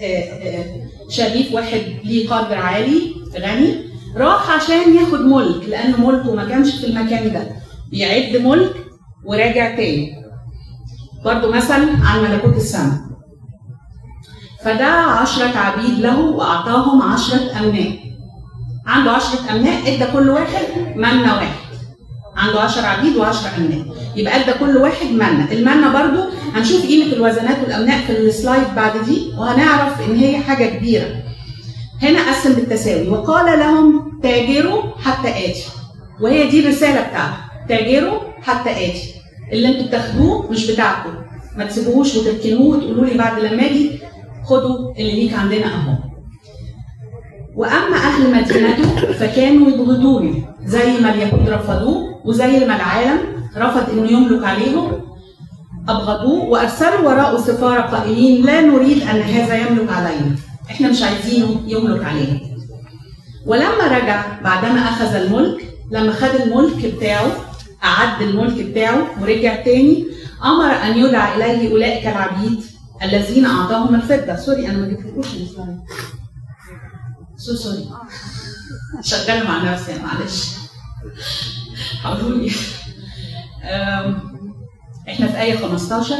آه، 0.00 0.04
آه، 0.04 0.64
شريف 1.10 1.52
واحد 1.54 1.80
ليه 2.04 2.28
قدر 2.28 2.54
عالي 2.54 3.00
غني 3.38 3.74
راح 4.16 4.50
عشان 4.50 4.96
ياخد 4.96 5.20
ملك 5.20 5.68
لأن 5.68 5.94
ملكه 6.00 6.34
ما 6.34 6.44
كانش 6.44 6.74
في 6.74 6.86
المكان 6.86 7.32
ده. 7.32 7.46
بيعد 7.90 8.36
ملك 8.36 8.72
وراجع 9.24 9.76
تاني. 9.76 10.12
برضو 11.24 11.52
مثل 11.52 11.88
عن 12.04 12.22
ملكوت 12.22 12.56
السماء. 12.56 12.98
فدعا 14.66 15.06
عشرة 15.06 15.58
عبيد 15.58 15.98
له 15.98 16.20
وأعطاهم 16.20 17.02
عشرة 17.02 17.58
أمناء 17.60 17.92
عنده 18.86 19.10
عشرة 19.10 19.50
أمناء 19.50 19.94
إدى 19.94 20.12
كل 20.12 20.28
واحد 20.28 20.64
منة 20.96 21.34
واحد. 21.34 21.56
عنده 22.36 22.60
10 22.60 22.86
عبيد 22.86 23.16
و10 23.16 23.58
أمناء 23.58 23.86
يبقى 24.16 24.40
إدى 24.40 24.52
كل 24.52 24.76
واحد 24.76 25.06
منة 25.06 25.48
المنة 25.52 25.92
برضو 25.92 26.22
هنشوف 26.54 26.86
قيمة 26.86 27.12
الوزنات 27.12 27.56
والأمناء 27.62 27.98
في 28.06 28.12
السلايد 28.12 28.64
بعد 28.76 28.92
دي 29.04 29.32
وهنعرف 29.38 30.00
إن 30.00 30.16
هي 30.16 30.38
حاجة 30.38 30.64
كبيرة. 30.64 31.06
هنا 32.02 32.18
قسم 32.30 32.52
بالتساوي. 32.52 33.08
وقال 33.08 33.58
لهم 33.58 34.20
تاجروا 34.22 34.82
حتى 35.04 35.28
آتي. 35.28 35.64
وهي 36.20 36.50
دي 36.50 36.60
الرسالة 36.60 37.00
بتاعته 37.08 37.36
تاجروا 37.68 38.18
حتى 38.42 38.70
آتي. 38.70 39.14
اللي 39.52 39.68
أنتوا 39.68 39.86
بتاخدوه 39.86 40.50
مش 40.52 40.70
بتاعكم. 40.70 41.10
ما 41.56 41.64
تسيبوهوش 41.64 42.16
وتركنوه 42.16 42.76
وتقولوا 42.76 43.04
لي 43.04 43.18
بعد 43.18 43.38
لما 43.38 43.66
آجي 43.66 43.90
خدوا 44.46 44.92
اللي 44.98 45.12
ليك 45.12 45.34
عندنا 45.34 45.66
أهو. 45.66 45.92
وأما 47.56 47.96
أهل 47.96 48.22
مدينته 48.34 49.12
فكانوا 49.12 49.70
يبغضوني 49.70 50.44
زي 50.64 50.98
ما 51.00 51.14
اليهود 51.14 51.48
رفضوه 51.48 52.20
وزي 52.24 52.64
ما 52.66 52.76
العالم 52.76 53.18
رفض 53.56 53.90
إنه 53.90 54.10
يملك 54.12 54.44
عليهم 54.44 54.92
ابغضوه 55.88 56.44
وأرسلوا 56.44 57.00
وراءه 57.08 57.36
سفاره 57.40 57.80
قائلين 57.80 58.46
لا 58.46 58.60
نريد 58.60 59.02
أن 59.02 59.20
هذا 59.20 59.56
يملك 59.58 59.92
علينا 59.92 60.36
إحنا 60.70 60.88
مش 60.88 61.02
عايزينه 61.02 61.60
يملك 61.66 62.04
علينا. 62.04 62.40
ولما 63.46 63.84
رجع 63.98 64.24
بعدما 64.44 64.80
أخذ 64.80 65.14
الملك 65.14 65.58
لما 65.90 66.12
خد 66.12 66.40
الملك 66.40 66.94
بتاعه 66.96 67.30
أعد 67.84 68.22
الملك 68.22 68.66
بتاعه 68.66 69.06
ورجع 69.22 69.54
تاني 69.56 70.04
أمر 70.44 70.70
أن 70.86 70.98
يدعى 70.98 71.36
إليه 71.36 71.72
أولئك 71.72 72.06
العبيد. 72.06 72.60
الذين 73.02 73.46
أعطاهم 73.46 73.94
الفضة. 73.94 74.36
sorry 74.36 74.68
أنا 74.68 74.78
ما 74.78 74.86
جبتلكوش 74.86 75.26
ال 75.26 75.35
slide 75.35 75.80
so 77.36 77.54
sorry 77.54 77.90
شغالة 79.02 79.48
مع 79.48 79.72
نفسي 79.72 79.92
معلش. 80.02 80.56
لي 82.22 82.50
إحنا 85.08 85.26
في 85.26 85.40
آية 85.40 85.56
15 85.56 86.14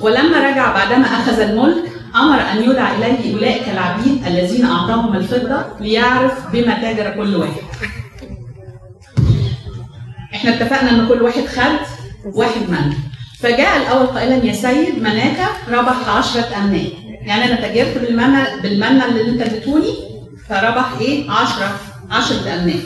ولما 0.00 0.50
رجع 0.50 0.72
بعدما 0.72 1.06
أخذ 1.06 1.40
الملك 1.40 1.92
أمر 2.14 2.40
أن 2.40 2.70
يدعى 2.70 2.96
إليه 2.96 3.34
أولئك 3.34 3.68
العبيد 3.68 4.26
الذين 4.26 4.64
أعطاهم 4.64 5.16
الفضة 5.16 5.64
ليعرف 5.80 6.52
بما 6.52 6.80
تاجر 6.80 7.10
كل 7.10 7.36
واحد. 7.36 7.62
إحنا 10.34 10.54
اتفقنا 10.54 10.90
إن 10.90 11.08
كل 11.08 11.22
واحد 11.22 11.46
خد 11.46 11.78
واحد 12.24 12.60
من. 12.70 12.92
فجاء 13.42 13.76
الأول 13.76 14.06
قائلا 14.06 14.44
يا 14.44 14.52
سيد 14.52 14.98
مناك 15.02 15.36
ربح 15.68 16.08
عشرة 16.08 16.46
أمناء. 16.56 16.92
يعني 17.26 17.44
أنا 17.44 17.54
تاجرت 17.60 17.98
بالمنى 17.98 18.42
بالمنى 18.62 19.04
اللي 19.04 19.28
أنت 19.30 19.42
اديتوني 19.42 19.94
فربح 20.48 20.92
إيه؟ 21.00 21.30
10 21.30 21.72
10 22.10 22.36
أمناء. 22.54 22.76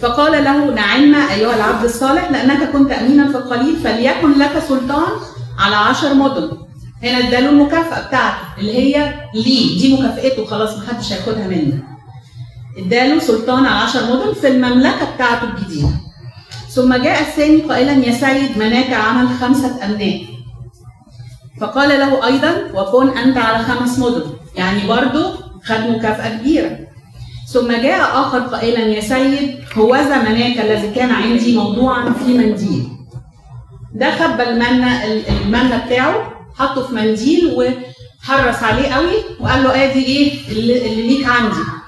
فقال 0.00 0.44
له 0.44 0.64
نعم 0.74 1.14
أيها 1.14 1.56
العبد 1.56 1.84
الصالح 1.84 2.30
لأنك 2.30 2.70
كنت 2.72 2.92
امينا 2.92 3.28
في 3.32 3.36
القليل 3.38 3.76
فليكن 3.76 4.38
لك 4.38 4.62
سلطان 4.68 5.12
على 5.58 5.76
عشر 5.76 6.14
مدن. 6.14 6.50
هنا 7.02 7.18
اداله 7.18 7.48
المكافأة 7.48 8.08
بتاعته 8.08 8.36
اللي 8.58 8.72
هي 8.96 9.14
ليه 9.34 9.78
دي 9.78 9.94
مكافئته 10.02 10.44
خلاص 10.44 10.78
محدش 10.78 11.12
هياخدها 11.12 11.46
منه. 11.46 11.82
اداله 12.78 13.18
سلطان 13.18 13.66
على 13.66 13.84
عشر 13.84 14.00
مدن 14.12 14.32
في 14.40 14.48
المملكة 14.48 15.14
بتاعته 15.14 15.44
الجديدة. 15.44 15.88
ثم 16.74 16.94
جاء 16.94 17.20
الثاني 17.20 17.60
قائلا 17.60 17.92
يا 17.92 18.12
سيد 18.12 18.58
مناك 18.58 18.92
عمل 18.92 19.28
خمسة 19.28 19.84
أمناء. 19.84 20.20
فقال 21.60 21.88
له 21.88 22.26
أيضا 22.26 22.52
وكن 22.74 23.18
أنت 23.18 23.36
على 23.36 23.64
خمس 23.64 23.98
مدن. 23.98 24.22
يعني 24.56 24.86
برضه 24.88 25.34
خد 25.64 25.80
مكافأة 25.80 26.36
كبيرة. 26.36 26.78
ثم 27.52 27.68
جاء 27.72 28.00
آخر 28.20 28.38
قائلا 28.38 28.80
يا 28.80 29.00
سيد 29.00 29.58
هوذا 29.78 30.22
مناك 30.22 30.58
الذي 30.58 30.90
كان 30.94 31.10
عندي 31.10 31.56
موضوعا 31.56 32.12
في 32.12 32.38
منديل. 32.38 32.88
ده 33.94 34.10
خبى 34.10 34.42
المنة 34.42 35.04
المنة 35.04 35.86
بتاعه 35.86 36.32
حطه 36.54 36.86
في 36.86 36.94
منديل 36.94 37.54
وحرص 37.56 38.62
عليه 38.62 38.88
قوي 38.88 39.14
وقال 39.40 39.62
له 39.62 39.84
آدي 39.84 40.06
إيه 40.06 40.32
اللي 40.48 41.08
ليك 41.08 41.26
عندي. 41.26 41.79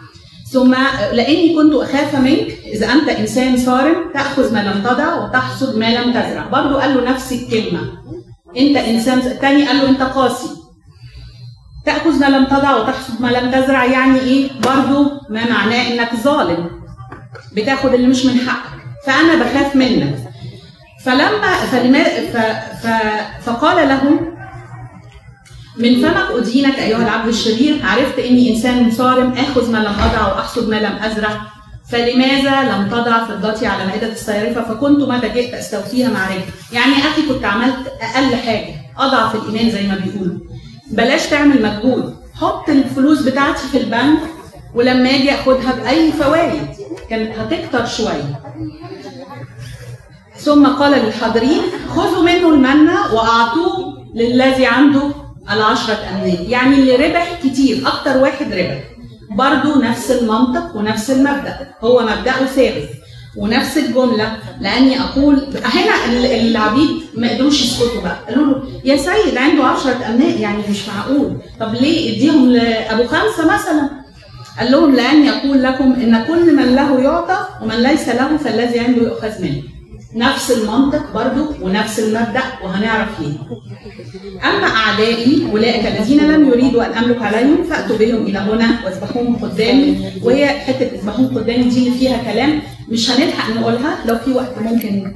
ثم 0.53 0.75
لاني 1.13 1.55
كنت 1.55 1.75
اخاف 1.75 2.15
منك 2.15 2.49
اذا 2.65 2.93
انت 2.93 3.09
انسان 3.09 3.57
صارم 3.57 3.97
تاخذ 4.15 4.55
ما 4.55 4.59
لم 4.59 4.83
تضع 4.83 5.15
وتحصد 5.15 5.79
ما 5.79 5.91
لم 5.95 6.11
تزرع. 6.13 6.47
برضه 6.47 6.81
قال 6.81 6.95
له 6.95 7.11
نفس 7.11 7.33
الكلمة. 7.33 7.81
انت 8.57 8.77
انسان 8.77 9.19
الثاني 9.19 9.67
قال 9.67 9.77
له 9.77 9.89
انت 9.89 10.03
قاسي. 10.03 10.49
تاخذ 11.87 12.21
ما 12.21 12.27
لم 12.27 12.45
تضع 12.45 12.77
وتحصد 12.77 13.21
ما 13.21 13.29
لم 13.29 13.51
تزرع 13.51 13.85
يعني 13.85 14.21
إيه؟ 14.21 14.51
برضه 14.65 15.21
ما 15.31 15.51
معناه 15.51 15.93
انك 15.93 16.17
ظالم. 16.17 16.71
بتاخد 17.57 17.95
اللي 17.95 18.07
مش 18.07 18.27
من 18.27 18.41
حقك. 18.41 18.81
فانا 19.07 19.45
بخاف 19.45 19.77
منك. 19.77 20.15
فلما 21.05 21.53
فلما 21.71 22.05
ف 22.05 22.37
ف 22.87 22.87
فقال 23.45 23.89
له 23.89 24.32
من 25.77 26.03
فمك 26.03 26.31
أدينك 26.31 26.79
أيها 26.79 27.03
العبد 27.03 27.29
الشرير. 27.29 27.81
عرفت 27.85 28.19
إني 28.19 28.51
إنسان 28.55 28.91
صارم 28.91 29.33
آخذ 29.33 29.73
ما 29.73 29.79
لم 29.79 29.95
أضع 30.01 30.35
وأحصد 30.35 30.69
ما 30.69 30.77
لم 30.77 30.99
أزرع. 31.03 31.41
فلماذا 31.91 32.63
لم 32.63 32.89
تضع 32.91 33.25
فضتي 33.25 33.67
على 33.67 33.87
مائدة 33.87 34.13
الصيارفة 34.13 34.63
فكنت 34.63 35.01
متى 35.01 35.29
جئت 35.29 35.55
أستوفيها 35.55 36.11
مع 36.11 36.29
رجل 36.29 36.43
يعني 36.73 36.93
أخي 36.93 37.23
كنت 37.29 37.45
عملت 37.45 37.93
أقل 38.01 38.37
حاجة 38.37 38.75
أضعف 38.99 39.35
الإيمان 39.35 39.71
زي 39.71 39.87
ما 39.87 39.95
بيقولوا. 39.95 40.39
بلاش 40.91 41.27
تعمل 41.27 41.63
مجهود. 41.63 42.17
حط 42.35 42.69
الفلوس 42.69 43.23
بتاعتي 43.23 43.69
في 43.73 43.79
البنك 43.79 44.19
ولما 44.75 45.11
أجي 45.11 45.35
أخدها 45.35 45.73
بأي 45.73 46.13
فوائد. 46.13 46.63
كانت 47.11 47.39
هتكتر 47.39 47.87
شوية. 47.87 48.41
ثم 50.37 50.67
قال 50.67 50.93
للحاضرين 51.05 51.63
خذوا 51.89 52.23
منه 52.23 52.49
المنة 52.49 53.15
وأعطوه 53.15 54.07
للذي 54.15 54.67
عنده 54.67 55.22
العشرة 55.51 55.95
أمناء 56.11 56.49
يعني 56.49 56.75
اللي 56.77 56.97
ربح 56.97 57.39
كتير 57.45 57.83
أكتر 57.89 58.17
واحد 58.19 58.53
ربح. 58.53 58.85
برضو 59.31 59.81
نفس 59.83 60.11
المنطق 60.11 60.77
ونفس 60.77 61.11
المبدأ. 61.11 61.57
هو 61.85 62.03
مبدأه 62.03 62.45
ثابت 62.47 62.89
ونفس 63.37 63.79
الجملة 63.79 64.37
لأني 64.61 65.01
أقول 65.01 65.47
هنا 65.65 66.05
العبيد 66.41 67.03
ما 67.17 67.29
قدروش 67.31 67.63
يسكتوا 67.63 68.03
بقى. 68.03 68.17
قالوا 68.29 68.47
له 68.47 68.63
يا 68.85 68.97
سيد 68.97 69.37
عنده 69.37 69.65
عشرة 69.65 70.07
أمناء 70.09 70.41
يعني 70.41 70.63
مش 70.71 70.89
معقول. 70.89 71.37
طب 71.61 71.75
ليه 71.75 72.17
إديهم 72.17 72.51
لأبو 72.51 73.05
خمسة 73.07 73.55
مثلا؟ 73.55 73.91
قال 74.59 74.73
لهم 74.73 74.95
لأني 74.95 75.31
أقول 75.31 75.63
لكم 75.63 75.93
إن 75.93 76.25
كل 76.25 76.57
من 76.57 76.75
له 76.75 77.01
يعطى 77.01 77.39
ومن 77.63 77.75
ليس 77.83 78.09
له 78.09 78.37
فالذي 78.37 78.79
عنده 78.81 79.03
يؤخذ 79.03 79.43
منه. 79.43 79.63
نفس 80.15 80.51
المنطق 80.51 81.13
برضو 81.15 81.55
ونفس 81.63 81.99
المبدأ 81.99 82.43
وهنعرف 82.65 83.21
ليه. 83.21 83.35
أما 84.45 84.67
أعدائي 84.67 85.49
أولئك 85.53 85.87
الذين 85.87 86.21
لم 86.33 86.49
يريدوا 86.49 86.87
أن 86.87 86.93
أملك 87.05 87.23
عليهم 87.23 87.65
فأتوا 87.65 87.97
بهم 87.99 88.27
إلى 88.27 88.39
هنا 88.39 88.85
واذبحوهم 88.85 89.37
قدامي 89.37 90.11
وهي 90.23 90.49
حتة 90.49 90.87
اذبحوهم 90.87 91.39
قدامي 91.39 91.63
دي 91.65 91.79
اللي 91.89 91.99
فيها 91.99 92.33
كلام 92.33 92.63
مش 92.89 93.11
هنلحق 93.11 93.51
نقولها 93.51 93.99
لو 94.07 94.19
في 94.19 94.31
وقت 94.33 94.59
ممكن 94.59 95.13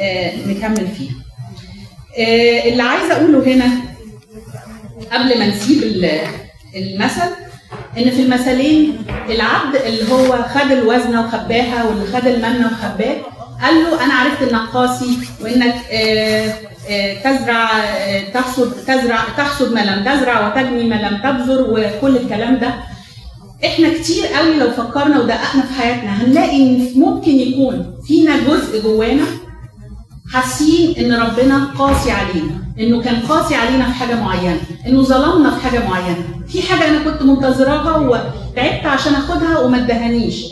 آه 0.00 0.32
نكمل 0.46 0.86
فيها 0.98 1.14
آه 2.18 2.68
اللي 2.68 2.82
عايزة 2.82 3.12
أقوله 3.16 3.54
هنا 3.54 3.66
قبل 5.12 5.38
ما 5.38 5.46
نسيب 5.46 5.82
المثل 6.76 7.30
إن 7.98 8.10
في 8.10 8.22
المثلين 8.22 8.96
العبد 9.30 9.76
اللي 9.76 10.12
هو 10.12 10.42
خد 10.54 10.70
الوزنه 10.72 11.20
وخباها 11.26 11.84
واللي 11.84 12.06
خد 12.06 12.26
المنة 12.26 12.66
وخباه 12.66 13.16
قال 13.62 13.74
له 13.74 14.04
أنا 14.04 14.14
عرفت 14.14 14.42
إنك 14.42 14.68
قاسي 14.68 15.18
وإنك 15.42 15.74
آآ 15.92 16.52
آآ 16.90 17.14
تزرع 17.24 17.70
تحصد 18.34 18.72
تزرع 18.72 19.18
تحصد 19.36 19.72
ما 19.72 19.80
لم 19.80 20.04
تزرع 20.04 20.48
وتجني 20.48 20.84
ما 20.84 20.94
لم 20.94 21.16
تبذر 21.18 21.62
وكل 21.70 22.16
الكلام 22.16 22.58
ده. 22.58 22.74
إحنا 23.64 23.88
كتير 23.98 24.26
قوي 24.26 24.54
لو 24.58 24.70
فكرنا 24.70 25.20
ودققنا 25.20 25.62
في 25.62 25.74
حياتنا 25.80 26.22
هنلاقي 26.24 26.56
إن 26.56 26.88
ممكن 26.96 27.30
يكون 27.30 27.94
فينا 28.06 28.36
جزء 28.38 28.82
جوانا 28.82 29.24
حاسين 30.32 30.96
إن 30.98 31.12
ربنا 31.12 31.64
قاسي 31.78 32.10
علينا 32.10 32.54
إنه 32.80 33.02
كان 33.02 33.16
قاسي 33.20 33.54
علينا 33.54 33.84
في 33.84 33.92
حاجة 33.94 34.14
معينة 34.20 34.60
إنه 34.86 35.02
ظلمنا 35.02 35.50
في 35.50 35.64
حاجة 35.64 35.88
معينة. 35.88 36.24
في 36.48 36.62
حاجة 36.62 36.88
أنا 36.88 36.98
كنت 37.10 37.22
منتظراها 37.22 37.96
وتعبت 37.96 38.86
عشان 38.86 39.14
آخدها 39.14 39.58
وما 39.58 39.76
ادهانيش. 39.78 40.44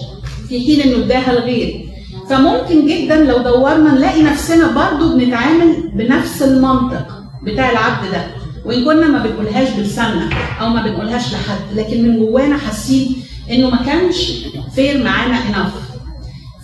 في 0.49 0.61
حين 0.61 0.81
إنه 0.81 1.05
اداها 1.05 1.33
لغيري 1.33 1.92
فممكن 2.37 2.87
جدا 2.87 3.17
لو 3.25 3.39
دورنا 3.39 3.95
نلاقي 3.95 4.23
نفسنا 4.23 4.67
برضو 4.73 5.17
بنتعامل 5.19 5.91
بنفس 5.95 6.43
المنطق 6.43 7.07
بتاع 7.43 7.71
العبد 7.71 8.13
ده 8.13 8.25
وإن 8.65 8.85
كنا 8.85 9.09
ما 9.09 9.19
بنقولهاش 9.23 9.69
بلساننا 9.71 10.29
أو 10.61 10.69
ما 10.69 10.83
بنقولهاش 10.83 11.23
لحد 11.33 11.77
لكن 11.77 12.03
من 12.09 12.19
جوانا 12.19 12.57
حاسين 12.59 13.17
إنه 13.51 13.71
ما 13.71 13.77
كانش 13.87 14.33
فير 14.75 15.05
معانا 15.05 15.35
انف 15.37 15.73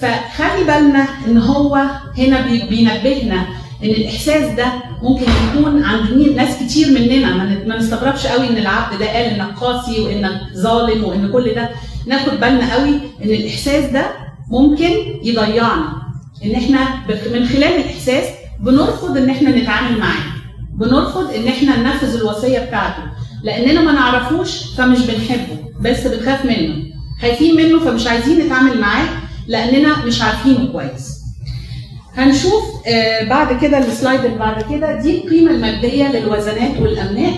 فخلي 0.01 0.65
بالنا 0.67 1.07
إن 1.27 1.39
هو 1.39 1.75
هنا 2.19 2.41
بي- 2.41 2.63
بينبهنا 2.69 3.47
إن 3.85 3.89
الإحساس 3.91 4.51
ده 4.55 4.67
ممكن 5.03 5.23
يكون 5.55 5.85
عند 5.85 6.11
ناس 6.37 6.57
كتير 6.63 6.89
مننا. 6.91 7.35
ما 7.67 7.77
نستغربش 7.77 8.27
قوي 8.27 8.49
إن 8.51 8.57
العبد 8.59 8.99
ده 8.99 9.07
قال 9.07 9.25
إنك 9.25 9.59
قاسي 9.59 10.01
وإنك 10.01 10.41
ظالم 10.57 11.05
وإن 11.05 11.33
كل 11.33 11.55
ده. 11.55 11.69
ناخد 12.07 12.33
بالنا 12.41 12.75
قوي 12.75 12.91
إن 13.25 13.31
الإحساس 13.31 13.85
ده 13.91 14.07
ممكن 14.51 14.91
يضيعنا. 15.23 15.93
إن 16.45 16.55
إحنا 16.55 16.79
من 17.33 17.47
خلال 17.49 17.65
الإحساس 17.65 18.25
بنرفض 18.61 19.17
إن 19.17 19.31
إحنا 19.31 19.51
نتعامل 19.51 19.99
معاه. 19.99 20.25
بنرفض 20.75 21.31
إن 21.35 21.49
إحنا 21.49 21.77
ننفذ 21.77 22.15
الوصية 22.17 22.59
بتاعته. 22.59 23.03
لأننا 23.43 23.81
ما 23.81 23.93
نعرفوش 23.93 24.75
فمش 24.77 24.99
بنحبه 24.99 25.59
بس 25.81 26.07
بنخاف 26.07 26.45
منه. 26.45 26.75
خايفين 27.23 27.57
منه 27.57 27.79
فمش 27.81 28.07
عايزين 28.07 28.47
نتعامل 28.47 28.81
معاه 28.81 29.07
لأننا 29.49 30.05
مش 30.07 30.23
عارفينه 30.23 30.73
كويس. 30.73 31.19
هنشوف 32.17 32.65
آه، 32.87 33.25
بعد 33.29 33.61
كده 33.61 33.79
السلايد 33.79 34.25
اللي 34.25 34.39
بعد 34.39 34.63
كده. 34.71 35.01
دي 35.01 35.19
القيمة 35.25 35.51
المادية 35.51 36.13
للوزنات 36.13 36.81
والأمناء. 36.81 37.33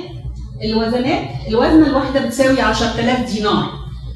الوزنات 0.65 1.23
الوزنه 1.49 1.87
الواحدة 1.87 2.27
بتساوي 2.27 2.61
10000 2.61 3.33
دينار. 3.35 3.71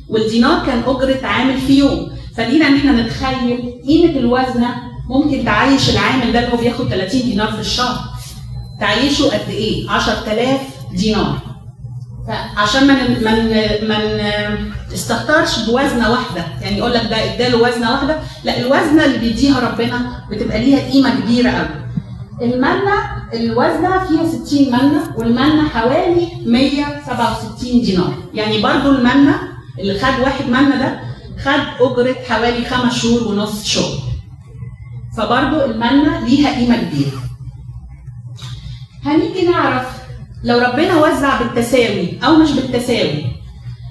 والدينار 0.09 0.67
كان 0.67 0.83
أجرة 0.87 1.27
عامل 1.27 1.59
في 1.59 1.79
يوم. 1.79 2.13
فلينا 2.37 2.69
ان 2.69 2.76
إحنا 2.76 2.93
نتخيل 3.03 3.75
قيمة 3.87 4.19
الوزنة 4.19 4.69
ممكن 5.09 5.45
تعيش 5.45 5.91
العامل 5.91 6.33
ده 6.33 6.38
اللي 6.38 6.53
هو 6.53 6.57
بياخد 6.57 6.88
30 6.88 7.21
دينار 7.23 7.53
في 7.53 7.61
الشهر. 7.61 7.99
تعيشه 8.81 9.25
قد 9.25 9.49
إيه؟ 9.50 9.91
10000 9.91 10.61
دينار. 10.95 11.38
فعشان 12.29 12.87
ما 12.87 12.95
ن- 12.95 13.25
ما 13.25 13.35
ن- 13.35 13.88
ما 13.88 13.99
ن- 13.99 14.73
استهترش 14.95 15.59
بوزنة 15.59 16.11
واحدة 16.11 16.45
يعني 16.62 16.79
يقول 16.79 16.95
لك 16.95 17.03
ده 17.11 17.35
اداله 17.35 17.57
وزنة 17.62 17.91
واحدة 17.93 18.17
لا 18.45 18.61
الوزنة 18.61 19.05
اللي 19.05 19.19
بيديها 19.19 19.61
ربنا 19.61 20.23
بتبقى 20.31 20.59
ليها 20.64 20.91
قيمة 20.91 21.21
كبيرة 21.21 21.50
قوي. 21.50 21.69
المنة 22.43 22.95
الوزنة 23.35 23.99
فيها 24.05 24.45
60 24.45 24.67
منة 24.73 25.14
والمنة 25.17 25.69
حوالي 25.69 26.29
167 26.47 27.83
دينار. 27.83 28.14
يعني 28.35 28.62
برضو 28.62 28.91
المنة 28.91 29.38
اللي 29.79 29.99
خد 29.99 30.21
واحد 30.23 30.47
منة 30.49 30.76
ده 30.76 31.00
خد 31.45 31.61
أجرة 31.81 32.17
حوالي 32.29 32.64
خمس 32.64 33.03
شهور 33.03 33.29
ونص 33.29 33.64
شغل 33.67 33.99
فبرضو 35.17 35.64
المنة 35.64 36.26
ليها 36.29 36.55
قيمة 36.57 36.76
كبيرة 36.76 37.23
هنيجي 39.05 39.47
نعرف 39.47 39.87
لو 40.45 40.59
ربنا 40.59 40.97
وزع 40.97 41.43
بالتساوي 41.43 42.19
أو 42.25 42.37
مش 42.37 42.50
بالتساوي 42.53 43.25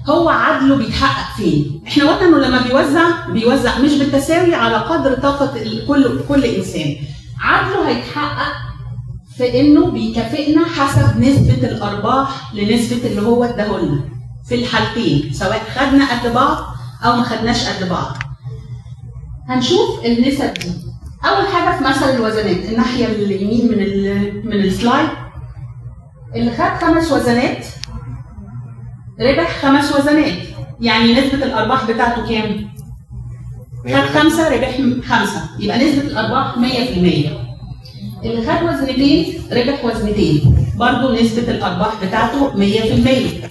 هو 0.08 0.28
عدله 0.28 0.76
بيتحقق 0.76 1.36
فين؟ 1.36 1.82
إحنا 1.88 2.04
قلنا 2.10 2.28
إنه 2.38 2.46
لما 2.46 2.62
بيوزع 2.62 3.26
بيوزع 3.32 3.78
مش 3.78 3.92
بالتساوي 3.94 4.54
على 4.54 4.76
قدر 4.76 5.14
طاقة 5.14 5.62
ال- 5.62 5.86
كل 5.88 6.20
كل 6.28 6.44
إنسان. 6.44 6.96
عدله 7.40 7.88
هيتحقق 7.88 8.52
في 9.36 9.60
إنه 9.60 9.90
بيكافئنا 9.90 10.64
حسب 10.66 11.20
نسبة 11.20 11.68
الأرباح 11.68 12.54
لنسبة 12.54 13.06
اللي 13.06 13.22
هو 13.22 13.44
اداهولنا. 13.44 14.00
في 14.48 14.54
الحالتين 14.54 15.32
سواء 15.32 15.62
خدنا 15.74 16.04
بعض 16.34 16.73
أو 17.04 17.16
ما 17.16 17.22
خدناش 17.22 17.68
قد 17.68 17.88
بعض. 17.88 18.16
هنشوف 19.48 20.04
النسب 20.04 20.54
دي. 20.54 20.72
أول 21.24 21.46
حاجة 21.46 21.78
في 21.78 21.84
مثل 21.84 22.10
الوزنات 22.10 22.64
الناحية 22.72 23.06
اليمين 23.06 23.66
من 23.68 23.80
ال 23.80 24.46
من 24.46 24.52
السلايد. 24.52 25.08
اللي 26.36 26.50
خد 26.50 26.84
خمس 26.86 27.12
وزنات 27.12 27.66
ربح 29.20 29.58
خمس 29.62 29.92
وزنات. 29.96 30.38
يعني 30.80 31.12
نسبة 31.12 31.44
الأرباح 31.46 31.90
بتاعته 31.90 32.28
كام؟ 32.28 32.74
خد 33.86 34.18
خمسة 34.20 34.48
ربح 34.48 34.76
خمسة. 35.08 35.48
يبقى 35.58 35.78
نسبة 35.78 36.02
الأرباح 36.02 36.56
100% 36.56 36.60
اللي 38.24 38.46
خد 38.46 38.62
وزنتين 38.62 39.42
ربح 39.52 39.84
وزنتين. 39.84 40.56
برضه 40.78 41.22
نسبة 41.22 41.50
الأرباح 41.50 42.04
بتاعته 42.04 42.52
100% 42.54 43.48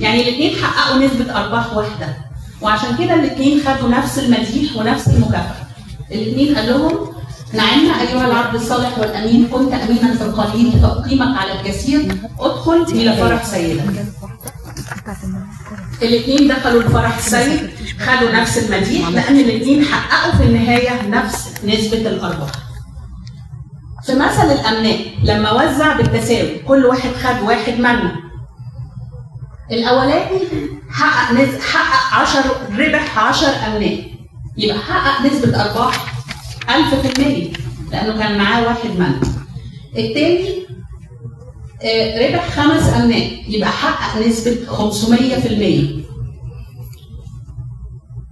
يعني 0.00 0.22
الاثنين 0.22 0.54
حققوا 0.64 0.98
نسبة 1.06 1.36
أرباح 1.44 1.76
واحدة. 1.76 2.29
وعشان 2.62 2.96
كده 2.96 3.14
الاثنين 3.14 3.60
خدوا 3.66 3.88
نفس 3.88 4.18
المديح 4.18 4.76
ونفس 4.76 5.08
المكافأة 5.08 5.66
الاثنين 6.12 6.54
قال 6.54 6.68
لهم 6.68 7.08
نعم 7.52 7.78
أيها 8.00 8.26
العبد 8.26 8.54
الصالح 8.54 8.98
والأمين 8.98 9.48
كنت 9.52 9.72
أمينا 9.72 10.14
في 10.14 10.22
القليل 10.24 10.72
فأقيمك 10.82 11.36
على 11.38 11.52
الكثير 11.60 12.12
ادخل 12.40 12.82
إلى 12.82 13.16
فرح 13.16 13.44
سيدك 13.44 14.04
الاثنين 16.02 16.48
دخلوا 16.48 16.82
الفرح 16.82 17.16
السيد 17.18 17.70
خدوا 18.00 18.30
نفس 18.32 18.58
المديح 18.58 19.08
لأن 19.08 19.36
الاثنين 19.36 19.84
حققوا 19.84 20.32
في 20.38 20.42
النهاية 20.44 21.08
نفس 21.08 21.48
نسبة 21.64 21.98
الأرباح. 21.98 22.50
في 24.06 24.12
مثل 24.14 24.52
الأمناء 24.52 24.98
لما 25.24 25.52
وزع 25.52 25.96
بالتساوي 25.96 26.58
كل 26.58 26.84
واحد 26.86 27.10
خد 27.10 27.42
واحد 27.42 27.72
منه. 27.78 28.12
الأولاني 29.72 30.38
حقق 30.90 31.32
نز... 31.32 31.60
حقق 31.60 32.20
10 32.20 32.42
ربح 32.78 33.18
10 33.18 33.48
امناء 33.48 34.04
يبقى 34.56 34.78
حقق 34.78 35.26
نسبة 35.26 35.62
أرباح 35.64 36.14
1000% 36.68 36.72
لأنه 37.92 38.18
كان 38.18 38.38
معاه 38.38 38.62
واحد 38.66 38.90
منه. 38.98 39.20
الثاني 39.98 40.60
آه، 41.82 42.28
ربح 42.28 42.48
خمس 42.50 42.88
امناء 42.94 43.30
يبقى 43.48 43.70
حقق 43.70 44.26
نسبة 44.26 44.56
500% 44.66 46.00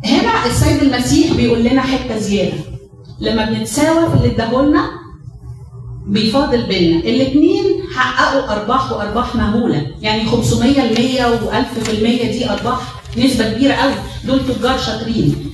هنا 0.04 0.46
السيد 0.46 0.82
المسيح 0.82 1.32
بيقول 1.36 1.64
لنا 1.64 1.80
حتة 1.82 2.18
زيادة. 2.18 2.58
لما 3.20 3.44
بنتساوى 3.50 4.08
في 4.10 4.14
اللي 4.16 4.34
اداهولنا 4.34 4.90
بيفاضل 6.06 6.66
بينا. 6.66 6.98
الاثنين 7.00 7.64
حققوا 7.98 8.52
أرباح 8.52 8.92
وأرباح 8.92 9.34
مهولة. 9.36 9.86
يعني 10.02 10.24
500 10.26 10.80
ل 10.80 10.94
100 11.02 11.38
و1000% 11.38 11.90
دي 12.30 12.50
أرباح 12.50 12.78
نسبة 13.18 13.52
كبيرة 13.52 13.74
قوي. 13.74 13.92
دول 14.24 14.40
تجار 14.46 14.78
شاطرين. 14.78 15.50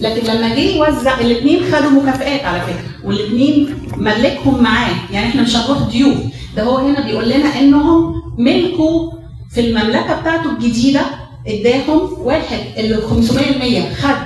لكن 0.00 0.26
لما 0.26 0.48
جه 0.54 0.60
يوزع 0.60 1.20
الاثنين 1.20 1.60
خدوا 1.72 1.90
مكافآت 1.90 2.44
على 2.44 2.60
فكرة. 2.60 2.84
والاثنين 3.04 3.78
ملكهم 3.96 4.62
معاه. 4.62 4.94
يعني 5.12 5.26
إحنا 5.28 5.42
مش 5.42 5.56
هنروح 5.56 5.78
ضيوف. 5.78 6.16
ده 6.56 6.62
هو 6.62 6.76
هنا 6.76 7.00
بيقول 7.06 7.28
لنا 7.28 7.60
إنهم 7.60 8.14
ملكوا 8.38 9.12
في 9.54 9.60
المملكة 9.60 10.20
بتاعته 10.20 10.50
الجديدة 10.50 11.00
إداهم 11.46 12.10
واحد. 12.18 12.60
اللي 12.76 12.96
500% 12.96 13.94
خد 14.02 14.16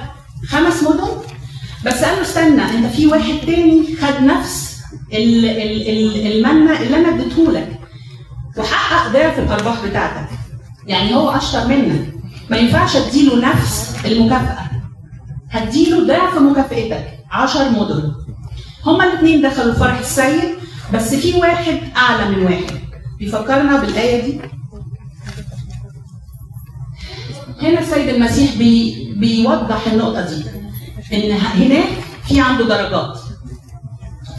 خمس 0.48 0.83
مدن. 0.83 1.09
بس 1.87 2.04
قال 2.04 2.16
له 2.16 2.22
استنى 2.22 2.62
أنت 2.62 2.87
في 2.96 3.06
واحد 3.06 3.35
تاني 3.46 3.83
خد 4.00 4.22
نفس 4.24 4.30
ال- 4.30 4.38
ال- 4.38 4.68
ال- 4.68 4.69
المنة 5.12 6.81
اللي 6.81 6.96
أنا 6.96 7.09
اديتهولك 7.14 7.81
وحقق 8.59 9.12
ضعف 9.12 9.38
الأرباح 9.38 9.87
بتاعتك. 9.87 10.29
يعني 10.87 11.14
هو 11.14 11.31
أشطر 11.31 11.68
منك. 11.68 12.14
ما 12.50 12.57
ينفعش 12.57 12.96
أديله 12.96 13.37
نفس 13.50 13.96
المكافأة. 14.05 14.70
هديله 15.50 16.07
ضعف 16.07 16.38
مكافئتك. 16.38 17.07
10 17.31 17.68
مدن. 17.68 18.12
هما 18.87 19.05
الاثنين 19.05 19.42
دخلوا 19.42 19.74
فرح 19.74 19.98
السيد 19.98 20.42
بس 20.94 21.14
في 21.14 21.38
واحد 21.38 21.79
أعلى 21.96 22.37
من 22.37 22.42
واحد. 22.42 22.81
بيفكرنا 23.18 23.81
بالآية 23.81 24.22
دي؟ 24.24 24.40
هنا 27.62 27.81
السيد 27.81 28.09
المسيح 28.09 28.57
بي 28.57 28.96
بيوضح 29.16 29.87
النقطة 29.87 30.20
دي. 30.20 30.44
إن 31.12 31.33
هناك 31.33 31.88
في 32.29 32.40
عنده 32.40 32.64
درجات. 32.64 33.19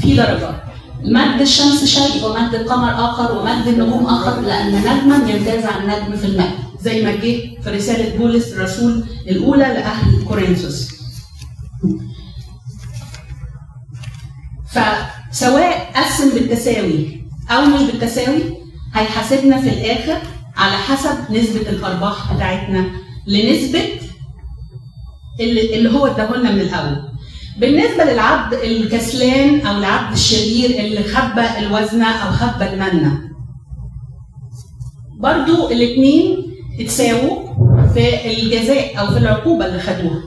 في 0.02 0.16
درجات 0.16 0.62
مد 1.04 1.42
الشمس 1.42 1.86
شيء 1.86 2.26
ومد 2.26 2.56
القمر 2.56 2.90
آخر 3.10 3.38
ومد 3.38 3.68
النجوم 3.68 4.06
آخر 4.06 4.42
لأن 4.42 4.76
نجما 4.76 5.30
يمتاز 5.32 5.66
عن 5.66 5.88
نجم 5.88 6.16
في 6.18 6.26
المجد 6.26 6.52
زي 6.82 7.06
ما 7.06 7.12
جه 7.12 7.62
في 7.64 7.70
رسالة 7.70 8.18
بولس 8.18 8.54
الرسول 8.54 9.04
الأولى 9.28 9.64
لأهل 9.64 10.24
كورنثوس. 10.28 10.90
فسواء 14.72 15.92
قسم 15.96 16.30
بالتساوي 16.30 17.22
أو 17.50 17.66
مش 17.66 17.82
بالتساوي 17.82 18.44
هيحاسبنا 18.94 19.62
في 19.62 19.70
الآخر 19.70 20.22
على 20.58 20.78
حسب 20.78 21.32
نسبة 21.32 21.70
الأرباح 21.70 22.34
بتاعتنا 22.34 22.86
لنسبة 23.28 23.84
اللي 25.40 25.90
هو 25.90 26.08
اداهولنا 26.08 26.52
من 26.52 26.62
الأول. 26.62 27.11
بالنسبة 27.60 28.04
للعبد 28.04 28.54
الكسلان 28.54 29.62
أو 29.68 29.78
العبد 29.78 30.14
الشرير 30.14 30.70
اللي 30.80 31.04
خبى 31.04 31.60
الوزنه 31.60 32.08
أو 32.08 32.32
خبى 32.32 32.66
المنة. 32.74 33.22
برضو 35.20 35.70
الاثنين 35.72 36.38
اتساووا 36.80 37.54
في 37.94 38.32
الجزاء 38.32 39.00
أو 39.00 39.08
في 39.08 39.18
العقوبة 39.18 39.66
اللي 39.66 39.80
خدوها. 39.80 40.22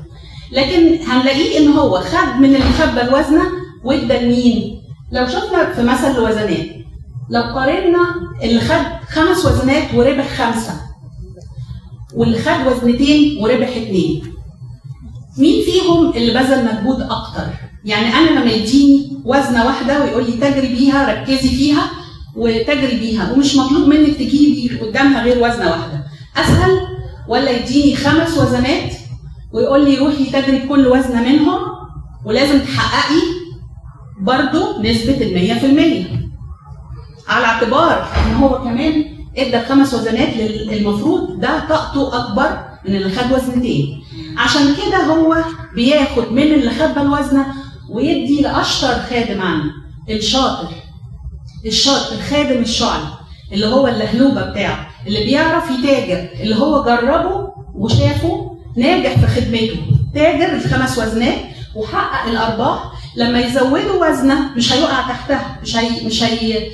لكن 0.53 0.99
هنلاقيه 1.07 1.59
إن 1.59 1.69
هو 1.69 2.01
خد 2.01 2.41
من 2.41 2.45
اللي 2.55 2.73
خبى 2.79 3.01
الوزنه 3.01 3.43
وادى 3.85 4.19
لمين؟ 4.19 4.83
لو 5.13 5.27
شفنا 5.27 5.73
في 5.75 5.83
مثل 5.83 6.11
الوزنات. 6.11 6.67
لو 7.31 7.43
قارنا 7.43 8.15
اللي 8.43 8.61
خد 8.61 8.85
خمس 9.09 9.47
وزنات 9.47 9.95
وربح 9.95 10.29
خمسة 10.29 10.81
واللي 12.15 12.39
خد 12.39 12.67
وزنتين 12.67 13.43
وربح 13.43 13.69
اتنين. 13.69 14.34
مين 15.39 15.65
فيهم 15.65 16.11
اللي 16.11 16.35
بذل 16.35 16.65
مجهود 16.65 17.01
أكتر؟ 17.01 17.47
يعني 17.85 18.15
أنا 18.15 18.31
لما 18.41 18.51
يديني 18.51 19.23
وزنة 19.25 19.67
واحدة 19.67 20.05
ويقول 20.05 20.25
لي 20.25 20.33
تجري 20.33 20.69
بيها 20.69 21.13
ركزي 21.13 21.49
فيها 21.49 21.91
وتجري 22.37 22.97
بيها 22.99 23.33
ومش 23.33 23.57
مطلوب 23.57 23.89
منك 23.89 24.17
تجيبي 24.17 24.79
قدامها 24.81 25.23
غير 25.23 25.37
وزنة 25.39 25.71
واحدة. 25.71 26.05
أسهل 26.37 26.81
ولا 27.29 27.51
يديني 27.51 27.97
خمس 27.97 28.39
وزنات 28.39 28.93
ويقول 29.53 29.85
لي 29.85 29.99
روحي 29.99 30.25
تجري 30.25 30.59
بكل 30.59 30.87
وزنة 30.87 31.23
منهم 31.23 31.59
ولازم 32.25 32.59
تحققي 32.59 33.23
برضو 34.21 34.83
نسبة 34.83 35.13
في 35.59 35.67
المية. 35.67 36.05
على 37.29 37.45
اعتبار 37.47 38.07
إن 38.27 38.35
هو 38.35 38.59
كمان 38.63 39.05
إدى 39.37 39.61
خمس 39.61 39.95
وزنات 39.95 40.29
المفروض 40.73 41.41
ده 41.41 41.69
طاقته 41.69 42.17
أكبر 42.19 42.74
من 42.89 42.97
اللي 42.97 43.11
خد 43.11 43.33
وزنتين 43.33 44.05
عشان 44.37 44.75
كده 44.75 44.97
هو 45.05 45.37
بياخد 45.75 46.33
من 46.33 46.43
اللي 46.43 46.71
خد 46.71 46.95
بالوزنه 46.95 47.47
ويدي 47.91 48.43
لأشطر 48.43 48.95
خادم 49.11 49.41
عنه 49.41 49.71
الشاطر. 50.11 50.69
الشاطر 51.67 52.15
الخادم 52.17 52.63
الشعلي 52.63 53.05
اللي 53.53 53.67
هو 53.67 53.89
اللهلوبه 53.89 54.43
بتاعه 54.51 54.89
اللي 55.07 55.25
بيعرف 55.25 55.65
يتاجر 55.71 56.29
اللي 56.41 56.57
هو 56.57 56.85
جربه 56.85 57.49
وشافه 57.75 58.57
ناجح 58.77 59.19
في 59.19 59.27
خدمته. 59.27 59.77
تاجر 60.15 60.53
الخمس 60.55 60.99
وزنات 60.99 61.39
وحقق 61.75 62.29
الأرباح 62.31 62.79
لما 63.17 63.41
يزودوا 63.41 64.09
وزنه 64.09 64.55
مش 64.57 64.73
هيقع 64.73 65.01
تحتها 65.01 65.59
مش 65.63 65.77
هي 65.77 66.07
مش 66.07 66.23
هي 66.23 66.71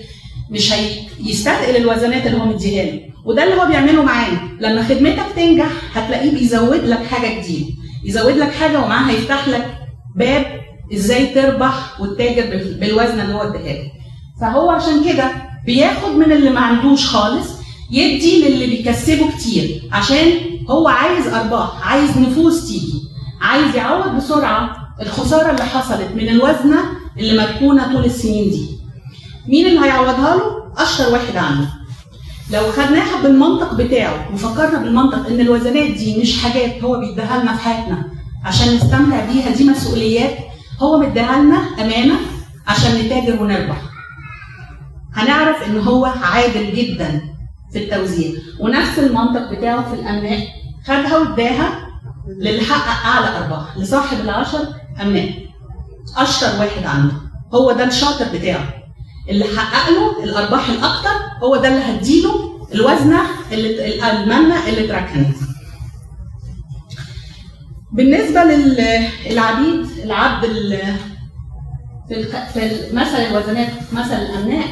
مش 0.50 0.72
هي 0.72 0.90
يستثقل 1.24 1.76
الوزنات 1.76 2.26
اللي 2.26 2.38
هو 2.38 2.44
مديها 2.44 2.84
له. 2.84 3.00
وده 3.24 3.44
اللي 3.44 3.54
هو 3.62 3.66
بيعمله 3.66 4.02
معانا. 4.02 4.49
لما 4.60 4.82
خدمتك 4.82 5.26
تنجح 5.36 5.70
هتلاقيه 5.94 6.30
بيزود 6.30 6.84
لك 6.84 7.06
حاجة 7.06 7.40
جديدة. 7.40 7.66
يزود 8.04 8.36
لك 8.36 8.52
حاجة 8.52 8.78
ومعاها 8.80 9.10
هيفتح 9.10 9.48
لك 9.48 9.78
باب 10.16 10.60
إزاي 10.94 11.26
تربح 11.26 12.00
وتتاجر 12.00 12.46
بالوزن 12.80 13.20
اللي 13.20 13.34
هو 13.34 13.40
اداها 13.42 13.82
فهو 14.40 14.70
عشان 14.70 15.04
كده 15.04 15.32
بياخد 15.66 16.10
من 16.10 16.32
اللي 16.32 16.50
ما 16.50 16.60
عندوش 16.60 17.06
خالص 17.06 17.48
يدي 17.90 18.48
للي 18.48 18.66
بيكسبه 18.66 19.30
كتير. 19.36 19.82
عشان 19.92 20.26
هو 20.70 20.88
عايز 20.88 21.26
أرباح 21.26 21.88
عايز 21.88 22.18
نفوس 22.18 22.68
تيجي 22.68 23.00
عايز 23.40 23.74
يعوض 23.76 24.16
بسرعة 24.16 24.76
الخسارة 25.02 25.50
اللي 25.50 25.64
حصلت 25.64 26.08
من 26.14 26.28
الوزنة 26.28 26.78
اللي 27.18 27.42
مركونه 27.42 27.92
طول 27.92 28.04
السنين 28.04 28.50
دي. 28.50 28.66
مين 29.48 29.66
اللي 29.66 29.80
هيعوضها 29.80 30.36
له؟ 30.36 30.72
اشطر 30.82 31.12
واحد 31.12 31.36
عنده. 31.36 31.68
لو 32.52 32.72
خدناها 32.72 33.22
بالمنطق 33.22 33.74
بتاعه 33.74 34.34
وفكرنا 34.34 34.78
بالمنطق 34.78 35.26
إن 35.26 35.40
الوزنات 35.40 35.90
دي 35.90 36.20
مش 36.20 36.42
حاجات 36.42 36.84
هو 36.84 37.00
بيديها 37.00 37.42
لنا 37.42 37.52
في 37.56 37.62
حياتنا 37.62 38.04
عشان 38.44 38.74
نستمتع 38.74 39.24
بيها 39.32 39.50
دي 39.50 39.70
مسؤوليات 39.70 40.38
هو 40.80 40.98
مديها 40.98 41.42
لنا 41.42 41.56
أمانة 41.56 42.14
عشان 42.66 42.90
نتاجر 42.98 43.42
ونربح. 43.42 43.82
هنعرف 45.14 45.68
إن 45.68 45.78
هو 45.78 46.04
عادل 46.06 46.74
جدا 46.74 47.20
في 47.72 47.78
التوزيع. 47.84 48.32
ونفس 48.60 48.98
المنطق 48.98 49.52
بتاعه 49.52 49.88
في 49.94 50.00
الأملاك. 50.00 50.42
خدها 50.86 51.18
واداها 51.18 51.88
للي 52.40 52.62
حقق 52.62 53.06
أعلى 53.06 53.38
أرباح 53.38 53.78
لصاحب 53.78 54.20
العشر 54.20 54.68
أملاك. 55.02 55.34
أشطر 56.16 56.46
واحد 56.60 56.84
عنده. 56.84 57.14
هو 57.54 57.72
ده 57.72 57.84
الشاطر 57.84 58.24
بتاعه. 58.34 58.79
اللي 59.30 59.44
حقق 59.44 59.90
له 59.90 60.24
الأرباح 60.24 60.68
الأكتر 60.68 61.10
هو 61.42 61.56
ده 61.56 61.68
اللي 61.68 61.80
هديله 61.80 62.60
الوزنة 62.74 63.20
اللي 63.52 63.94
المنة 64.12 64.68
اللي 64.68 64.84
اتركنت. 64.84 65.36
بالنسبة 67.92 68.44
للعبيد 68.44 69.86
العبد 70.04 70.44
في 72.08 72.22
في 72.54 72.70
مثل 72.96 73.16
الوزنات 73.16 73.68
مثل 73.92 74.14
الامناء 74.14 74.64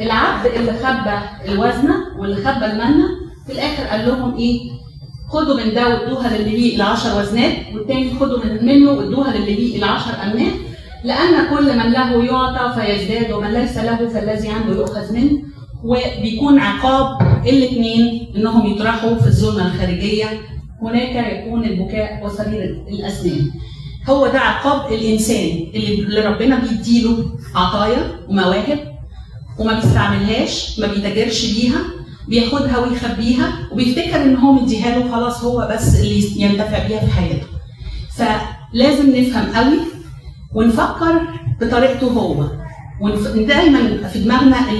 العبد 0.00 0.46
اللي 0.46 0.72
خبى 0.72 1.18
الوزنة 1.52 1.94
واللي 2.18 2.36
خبى 2.36 2.66
المنة 2.66 3.08
في 3.46 3.52
الآخر 3.52 3.82
قال 3.84 4.08
لهم 4.08 4.36
إيه؟ 4.36 4.70
خدوا 5.28 5.56
من 5.64 5.74
ده 5.74 5.88
وادوها 5.88 6.36
للي 6.36 6.50
ليه 6.56 6.76
العشر 6.76 7.20
وزنات 7.20 7.52
والتاني 7.74 8.18
خدوا 8.20 8.44
من 8.44 8.66
منه 8.66 8.90
وادوها 8.90 9.36
للي 9.36 9.54
ليه 9.54 9.78
العشر 9.78 10.10
امناء 10.22 10.52
لأن 11.06 11.34
كل 11.50 11.78
من 11.78 11.92
له 11.92 12.24
يعطى 12.24 12.80
فيزداد 12.80 13.32
ومن 13.32 13.50
ليس 13.54 13.76
له 13.76 14.08
فالذي 14.08 14.48
عنده 14.48 14.74
يؤخذ 14.74 15.12
منه. 15.12 15.42
وبيكون 15.84 16.58
عقاب 16.58 17.06
الاثنين 17.46 18.32
إنهم 18.36 18.66
يطرحوا 18.66 19.14
في 19.14 19.26
الظلمة 19.26 19.66
الخارجية. 19.66 20.26
هناك 20.82 21.14
يكون 21.32 21.64
البكاء 21.64 22.24
وصرير 22.24 22.84
الأسنان. 22.88 23.50
هو 24.08 24.26
ده 24.26 24.38
عقاب 24.38 24.92
الإنسان 24.92 25.66
اللي 25.74 26.20
ربنا 26.20 26.58
بيديله 26.58 27.16
عطايا 27.54 28.02
ومواهب 28.28 28.78
وما 29.58 29.74
بيستعملهاش 29.80 30.78
ما 30.80 30.86
بيتاجرش 30.86 31.54
بيها 31.54 31.78
بياخدها 32.28 32.78
ويخبيها 32.78 33.52
وبيفتكر 33.72 34.22
إن 34.22 34.36
هو 34.36 34.52
مديها 34.52 34.98
له 34.98 35.12
خلاص 35.12 35.44
هو 35.44 35.68
بس 35.72 36.00
اللي 36.00 36.42
ينتفع 36.42 36.86
بيها 36.86 37.00
في 37.00 37.12
حياته. 37.12 37.46
فلازم 38.16 39.16
نفهم 39.16 39.46
قوي 39.56 39.78
ونفكر 40.54 41.20
بطريقته 41.60 42.06
هو. 42.06 42.50
ودايما 43.00 44.08
في 44.08 44.18
دماغنا 44.18 44.70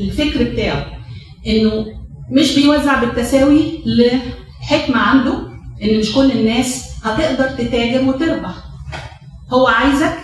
الفكر 0.00 0.44
بتاعه 0.44 0.86
إنه 1.46 1.86
مش 2.30 2.54
بيوزع 2.54 3.00
بالتساوي 3.00 3.82
لحكمة 3.86 4.98
عنده 4.98 5.38
إن 5.82 5.98
مش 5.98 6.12
كل 6.12 6.30
الناس 6.32 6.84
هتقدر 7.04 7.48
تتاجر 7.50 8.08
وتربح. 8.08 8.54
هو 9.52 9.66
عايزك 9.66 10.18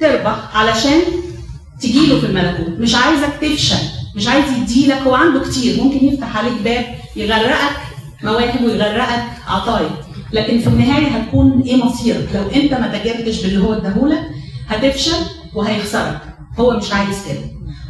تربح 0.00 0.56
علشان 0.56 1.00
تجيله 1.80 2.20
في 2.20 2.26
الملكوت. 2.26 2.78
مش 2.78 2.94
عايزك 2.94 3.32
تفشل. 3.40 3.88
مش 4.16 4.28
عايز 4.28 4.44
يديلك. 4.58 4.98
هو 4.98 5.14
عنده 5.14 5.40
كتير. 5.40 5.82
ممكن 5.82 6.06
يفتح 6.06 6.36
عليك 6.36 6.62
باب 6.64 6.84
يغرقك 7.16 7.76
مواهب 8.22 8.64
ويغرقك 8.64 9.24
عطايا. 9.48 9.90
لكن 10.32 10.58
في 10.58 10.66
النهاية 10.66 11.06
هتكون 11.06 11.62
إيه 11.66 11.76
مصيرك؟ 11.76 12.28
لو 12.34 12.60
أنت 12.62 12.72
ما 12.74 12.88
تاجرتش 12.88 13.42
باللي 13.42 13.58
هو 13.64 13.72
اداهولك 13.74 14.20
هتفشل 14.68 15.16
وهيخسرك. 15.54 16.20
هو 16.58 16.76
مش 16.76 16.92
عايز 16.92 17.16
كده. 17.28 17.40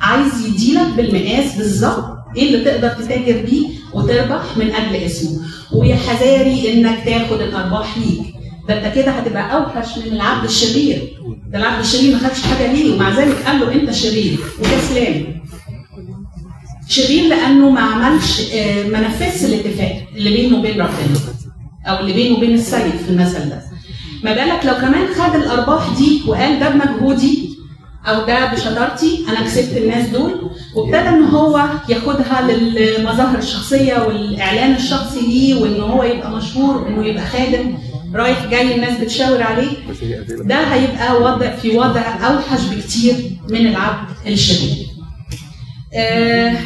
عايز 0.01 0.46
يديلك 0.46 0.87
بالمقاس 0.96 1.57
بالظبط 1.57 2.05
إيه 2.37 2.48
اللي 2.55 2.64
تقدر 2.64 2.88
تتاجر 2.88 3.44
بيه 3.51 3.68
وتربح 3.94 4.57
من 4.57 4.70
أجل 4.70 4.96
اسمه. 4.96 5.38
ويا 5.72 5.96
حذاري 5.96 6.72
إنك 6.72 7.05
تاخد 7.05 7.40
الأرباح 7.40 7.98
ليك. 7.98 8.35
ده 8.68 8.87
أنت 8.87 8.94
كده 8.94 9.11
هتبقى 9.11 9.55
أوحش 9.57 9.98
من 9.98 10.12
العبد 10.12 10.44
الشرير. 10.44 11.12
ده 11.51 11.59
العبد 11.59 11.81
الشرير 11.81 12.12
ما 12.12 12.18
خدش 12.29 12.42
حاجة 12.42 12.72
ليه؟ 12.72 12.94
ومع 12.94 13.18
ذلك 13.18 13.37
قال 13.46 13.61
له 13.61 13.72
أنت 13.72 13.90
شرير. 13.90 14.38
وكسلان. 14.61 15.24
شرير 16.88 17.24
لأنه 17.29 17.70
ما 17.70 17.81
عملش 17.81 18.40
ما 18.90 19.01
نفذش 19.01 19.44
الاتفاق 19.44 20.03
اللي 20.16 20.31
بينه 20.31 20.59
وبين 20.59 20.81
ربنا. 20.81 21.38
أو 21.87 22.01
اللي 22.01 22.12
بينه 22.12 22.37
وبين 22.37 22.55
السيد 22.55 22.97
في 22.97 23.11
المثل 23.11 23.49
ده 23.49 23.62
ما 24.25 24.33
بالك 24.35 24.67
لو 24.67 24.75
كمان 24.75 25.07
خد 25.14 25.35
الأرباح 25.35 25.88
دي 25.99 26.23
وقال 26.27 26.61
ده 26.61 26.69
بمجهودي 26.71 27.49
أو 28.07 28.27
ده 28.27 28.53
بشطارتي 28.55 29.25
أنا 29.29 29.41
كسبت 29.47 29.77
الناس 29.77 30.09
دول 30.09 30.51
وابتدى 30.75 31.09
إن 31.09 31.25
هو 31.25 31.64
ياخدها 31.88 32.41
للمظاهر 32.53 33.38
الشخصية 33.38 34.07
والإعلان 34.07 34.75
الشخصي 34.75 35.21
ليه 35.21 35.55
وإن 35.62 35.81
هو 35.81 36.03
يبقى 36.05 36.31
مشهور 36.31 36.77
وإنه 36.83 37.07
يبقى 37.07 37.27
خادم 37.27 37.79
رايح 38.14 38.47
جاي 38.47 38.75
الناس 38.75 39.01
بتشاور 39.01 39.43
عليه 39.43 39.71
ده 40.31 40.57
هيبقى 40.75 41.23
وضع 41.23 41.57
في 41.57 41.79
وضع 41.79 42.01
أوحش 42.01 42.61
بكتير 42.75 43.14
من 43.51 43.67
العبد 43.67 44.09
الشرير. 44.27 44.87
آه 45.95 46.57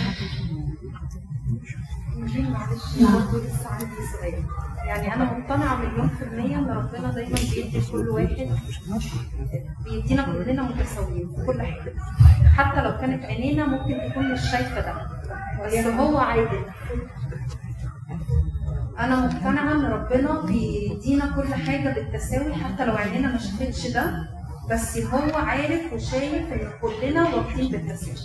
مقتنعه 5.42 5.76
مليون 5.76 6.08
في 6.08 6.24
المية 6.24 6.56
إن 6.58 6.70
ربنا 6.70 7.10
دايما 7.12 7.34
بيدي 7.54 7.80
كل 7.92 8.08
واحد 8.08 8.48
بيدينا 9.84 10.22
كلنا 10.22 10.62
متساويين 10.62 11.28
في 11.36 11.46
كل 11.46 11.62
حاجة. 11.62 11.94
حتى 12.56 12.82
لو 12.82 12.98
كانت 12.98 13.24
عينينا 13.24 13.66
ممكن 13.66 14.10
تكون 14.10 14.32
مش 14.32 14.40
شايفة 14.50 14.80
ده 14.80 14.94
بس 15.66 15.74
هو 15.86 16.18
عادل 16.18 16.64
أنا 18.98 19.26
مقتنعة 19.26 19.72
إن 19.72 19.84
ربنا 19.84 20.40
بيدينا 20.46 21.26
كل 21.36 21.54
حاجة 21.54 21.94
بالتساوي 21.94 22.54
حتى 22.54 22.84
لو 22.84 22.94
عينينا 22.96 23.28
ما 23.32 23.38
شافتش 23.38 23.86
ده 23.86 24.28
بس 24.70 24.98
هو 24.98 25.36
عارف 25.36 25.92
وشايف 25.92 26.52
إن 26.52 26.68
كلنا 26.82 27.22
واخدين 27.34 27.70
بالتساوي. 27.70 28.16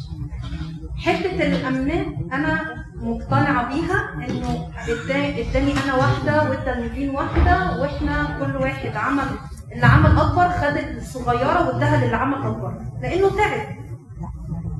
حتة 0.97 1.43
الأمناء 1.47 2.05
أنا 2.33 2.59
مقتنعة 2.95 3.73
بيها 3.75 4.09
إنه 4.29 4.67
اداني 4.89 5.73
أنا 5.85 5.95
واحدة 5.95 6.49
وادى 6.49 6.81
نيفين 6.81 7.09
واحدة 7.09 7.81
وإحنا 7.81 8.37
كل 8.39 8.55
واحد 8.55 8.95
عمل 8.95 9.23
اللي 9.71 9.85
عمل 9.85 10.17
أكبر 10.19 10.49
خد 10.49 10.77
الصغيرة 10.97 11.67
واداها 11.67 12.05
للي 12.05 12.15
عمل 12.15 12.37
اكبر 12.47 12.73
لأنه 13.01 13.29
تعب. 13.37 13.77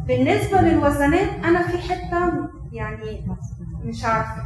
بالنسبة 0.08 0.62
للوزنات 0.62 1.30
أنا 1.46 1.68
في 1.68 1.78
حتة 1.78 2.32
يعني 2.72 3.28
مش 3.84 4.06
عارفة. 4.06 4.42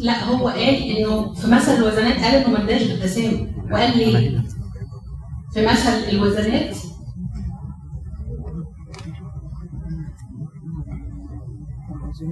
لا 0.00 0.24
هو 0.24 0.48
قال 0.48 0.74
إنه 0.82 1.34
في 1.34 1.46
مثل 1.50 1.72
الوزنات 1.72 2.14
قال 2.24 2.34
إنه 2.34 2.48
ما 2.50 2.64
اداش 2.64 2.82
بالتساوي 2.82 3.52
وقال 3.72 3.98
ليه؟ 3.98 4.40
في 5.54 5.66
مثل 5.66 5.90
الوزنات 6.08 6.76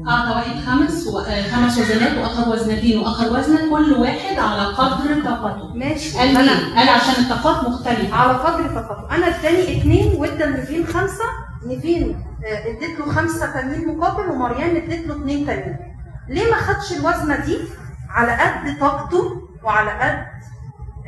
أعطى 0.09 0.31
واحد 0.31 0.61
خمس 0.66 1.07
و... 1.07 1.18
آه، 1.18 1.42
خمس 1.42 1.78
وزنات 1.78 2.18
وأخذ 2.18 2.52
وزنتين 2.52 2.98
وأخذ 2.98 3.38
وزنا 3.38 3.70
كل 3.70 3.92
واحد 3.92 4.38
على 4.38 4.62
قدر 4.74 5.24
طاقته. 5.24 5.74
ماشي 5.74 6.18
قال 6.18 6.37
أنا؟ 6.37 6.76
قال 6.78 6.88
عشان 6.88 7.24
الطاقات 7.24 7.68
مختلفة. 7.68 8.16
على 8.16 8.33
قدر 8.33 8.68
طاقته 8.68 9.14
أنا 9.14 9.26
اداني 9.26 9.78
اثنين 9.78 10.14
وادى 10.20 10.46
نيفين 10.46 10.87
خمسة 10.87 11.24
نيفين 11.66 12.24
آه، 12.44 12.70
اديت 12.70 12.98
له 12.98 13.12
خمسة 13.12 13.52
تانيين 13.52 13.88
مقابل 13.88 14.31
ومريان 14.31 14.76
اديت 14.76 15.07
له 15.07 15.14
اثنين 15.16 15.46
تانيين 15.46 15.76
ليه 16.28 16.50
ما 16.50 16.57
خدش 16.57 16.92
الوزنة 16.92 17.37
دي 17.37 17.59
على 18.11 18.33
قد 18.33 18.78
طاقته 18.81 19.42
وعلى 19.64 19.90
قد 19.90 20.26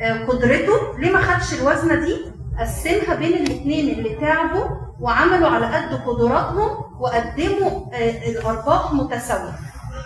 آه، 0.01 0.25
قدرته 0.25 0.97
ليه 0.99 1.11
ما 1.11 1.21
خدش 1.21 1.53
الوزنة 1.61 1.95
دي 1.95 2.34
قسمها 2.59 3.15
بين 3.15 3.33
الاثنين 3.33 3.89
اللي 3.99 4.15
تعبوا 4.15 4.65
وعملوا 4.99 5.49
على 5.49 5.65
قد 5.65 6.01
قدراتهم 6.07 6.69
وقدموا 6.99 7.93
آه، 7.93 8.29
الأرباح 8.29 8.93
متساوية. 8.93 9.53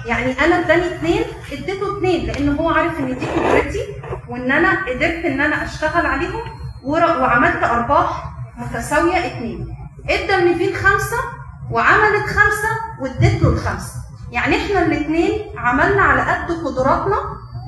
يعني 0.05 0.31
أنا 0.45 0.59
اداني 0.59 0.85
اثنين 0.95 1.21
اديته 1.51 1.97
اثنين 1.97 2.25
لأن 2.25 2.57
هو 2.57 2.69
عارف 2.69 2.99
إن 2.99 3.17
دي 3.19 3.25
قدرتي 3.25 3.79
وإن 4.29 4.51
أنا 4.51 4.81
قدرت 4.85 5.25
إن 5.25 5.41
أنا 5.41 5.63
أشتغل 5.65 6.05
عليهم 6.05 6.41
وعملت 6.83 7.63
أرباح 7.63 8.23
متساوية 8.57 9.27
اثنين 9.27 9.75
ادى 10.09 10.35
النيفين 10.35 10.75
خمسة 10.75 11.17
وعملت 11.71 12.25
خمسة 12.27 12.69
واديت 13.01 13.43
له 13.43 13.49
الخمسة. 13.49 13.93
يعني 14.31 14.55
إحنا 14.57 14.85
الاثنين 14.85 15.41
عملنا 15.57 16.01
على 16.03 16.21
قد 16.21 16.51
قدراتنا 16.65 17.17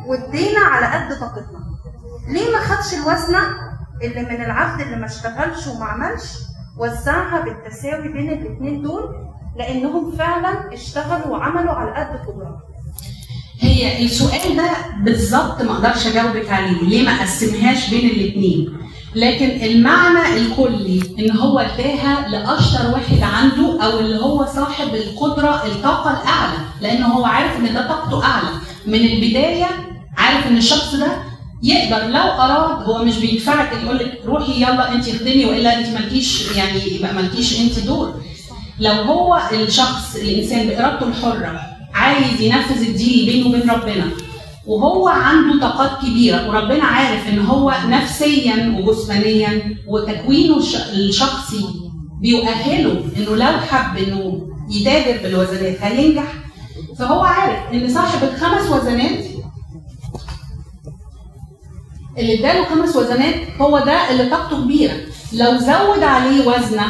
وادينا 0.08 0.60
على 0.60 0.86
قد 0.86 1.20
طاقتنا. 1.20 1.62
ليه 2.28 2.52
ما 2.52 2.60
خدش 2.60 2.94
الوزنة 2.94 3.71
اللي 4.04 4.22
من 4.22 4.46
العبد 4.46 4.82
اللي 4.82 4.96
ما 4.96 5.06
اشتغلش 5.06 5.68
وما 5.68 5.86
عملش 5.86 6.24
وزعها 6.78 7.42
بالتساوي 7.42 8.08
بين 8.08 8.30
الاثنين 8.30 8.82
دول 8.82 9.16
لأنهم 9.58 10.12
فعلا 10.18 10.74
اشتغلوا 10.74 11.28
وعملوا 11.28 11.72
على 11.72 11.92
قد 11.92 12.20
قدراتهم. 12.28 12.60
هي 13.60 14.06
السؤال 14.06 14.56
ده 14.58 14.70
بالظبط 15.04 15.62
ما 15.62 15.72
أقدرش 15.72 16.08
أجاوبك 16.08 16.50
عليه. 16.50 16.82
ليه 16.82 17.06
ما 17.06 17.22
قسمهاش 17.22 17.90
بين 17.90 18.10
الاثنين 18.10 18.78
لكن 19.16 19.66
المعنى 19.66 20.38
الكلي 20.38 21.02
إن 21.20 21.38
هو 21.38 21.60
اداها 21.60 22.28
لأشطر 22.30 22.92
واحد 22.94 23.22
عنده 23.22 23.84
أو 23.86 24.00
اللي 24.00 24.18
هو 24.20 24.46
صاحب 24.46 24.96
القدرة 24.96 25.66
الطاقة 25.66 26.22
الأعلى 26.22 26.58
لأن 26.82 27.04
هو 27.04 27.26
عارف 27.26 27.58
إن 27.60 27.74
ده 27.74 27.88
طاقته 27.88 28.24
أعلى. 28.26 28.48
من 28.88 28.96
البداية 28.96 29.66
عارف 30.18 30.48
إن 30.48 30.58
الشخص 30.58 30.96
ده 30.96 31.08
يقدر 31.64 32.08
لو 32.08 32.22
أراد 32.32 32.84
هو 32.90 33.04
مش 33.06 33.18
بيدفعك 33.18 33.72
يقول 33.84 33.98
لك 33.98 34.22
روحي 34.26 34.52
يلا 34.62 34.92
انت 34.94 35.10
خدمي 35.10 35.46
وإلا 35.46 35.80
انت 35.80 35.88
مالكيش 35.90 36.52
يعني 36.56 36.96
يبقى 36.96 37.14
مالكيش 37.14 37.60
انت 37.62 37.80
دور. 37.80 38.14
لو 38.80 38.92
هو 38.94 39.42
الشخص 39.54 40.16
الإنسان 40.16 40.68
بإرادته 40.68 41.08
الحرة 41.08 41.60
عايز 41.94 42.42
ينفذ 42.42 42.82
الدين 42.88 43.26
بينه 43.26 43.48
وبين 43.50 43.70
ربنا 43.70 44.06
وهو 44.68 45.08
عنده 45.08 45.60
طاقات 45.68 46.02
كبيرة 46.06 46.50
وربنا 46.50 46.84
عارف 46.84 47.28
إن 47.28 47.40
هو 47.40 47.74
نفسيا 47.88 48.76
وجسمانيا 48.80 49.78
وتكوينه 49.88 50.58
الش- 50.58 50.90
الشخصي 50.94 51.66
بيؤهله 52.22 53.04
إنه 53.18 53.36
لو 53.36 53.58
حب 53.60 53.98
إنه 53.98 54.48
يتاجر 54.70 55.20
بالوزنات 55.24 55.82
هينجح. 55.82 56.34
فهو 57.00 57.20
عارف 57.20 57.60
إن 57.74 57.90
صاحب 57.94 58.20
الخمس 58.24 58.70
وزنات 58.72 59.26
اللي 62.18 62.40
اداله 62.40 62.66
خمس 62.66 62.96
وزنات 62.96 63.36
هو 63.62 63.80
ده 63.80 64.12
اللي 64.12 64.26
طاقته 64.30 64.64
كبيرة. 64.64 64.94
لو 65.34 65.58
زود 65.58 66.04
عليه 66.04 66.48
وزنة 66.48 66.86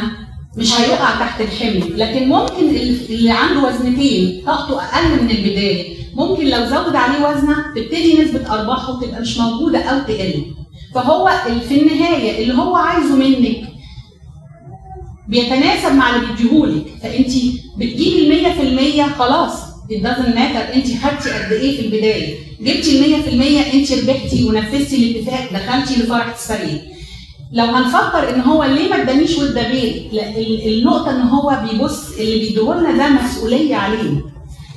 مش 0.56 0.80
هيقع 0.80 1.10
تحت 1.18 1.40
الحمل. 1.40 1.98
لكن 1.98 2.28
ممكن 2.28 2.68
اللي 3.10 3.30
عنده 3.30 3.68
وزنتين 3.68 4.42
طاقته 4.46 4.82
أقل 4.82 5.22
من 5.22 5.30
البداية. 5.30 5.96
ممكن 6.14 6.46
لو 6.46 6.64
زود 6.66 6.96
عليه 6.96 7.28
وزنة 7.28 7.56
تبتدي 7.76 8.22
نسبة 8.22 8.54
أرباحه 8.54 9.00
تبقى 9.00 9.20
مش 9.20 9.38
موجودة 9.38 9.78
أو 9.82 9.98
تقل. 9.98 10.44
فهو 10.94 11.30
في 11.68 11.80
النهاية 11.82 12.42
اللي 12.42 12.54
هو 12.62 12.76
عايزه 12.76 13.16
منك 13.16 13.60
بيتناسب 15.28 15.92
مع 15.94 16.16
اللي 16.16 16.26
بيديهولك. 16.26 16.84
فانت 17.02 17.30
بتجيبي 17.78 18.46
ال 18.46 19.08
100% 19.08 19.18
خلاص. 19.18 19.71
It 19.96 20.02
doesn't 20.06 20.34
matter. 20.34 20.74
انت 20.74 20.86
خدتي 20.86 21.30
قد 21.30 21.52
إيه 21.52 21.76
في 21.76 21.86
البداية. 21.86 22.36
جبتي 22.60 22.98
ال 23.16 23.22
100% 23.70 23.74
انت 23.74 23.92
ربحتي 23.92 24.44
ونفذتي 24.44 24.96
الاتفاق 24.96 25.52
دخلتي 25.52 26.02
لفرح 26.02 26.34
السرير 26.34 26.80
لو 27.52 27.64
هنفكر 27.64 28.34
إن 28.34 28.40
هو 28.40 28.64
ليه 28.64 28.90
ما 28.90 29.02
ادانيش 29.02 29.38
وده 29.38 29.68
غيري 29.70 30.78
النقطة 30.78 31.10
إن 31.10 31.20
هو 31.20 31.58
بيبص 31.70 32.16
اللي 32.18 32.38
بيديهولنا 32.38 32.92
ده 32.92 33.08
مسؤولية 33.08 33.76
علينا 33.76 34.20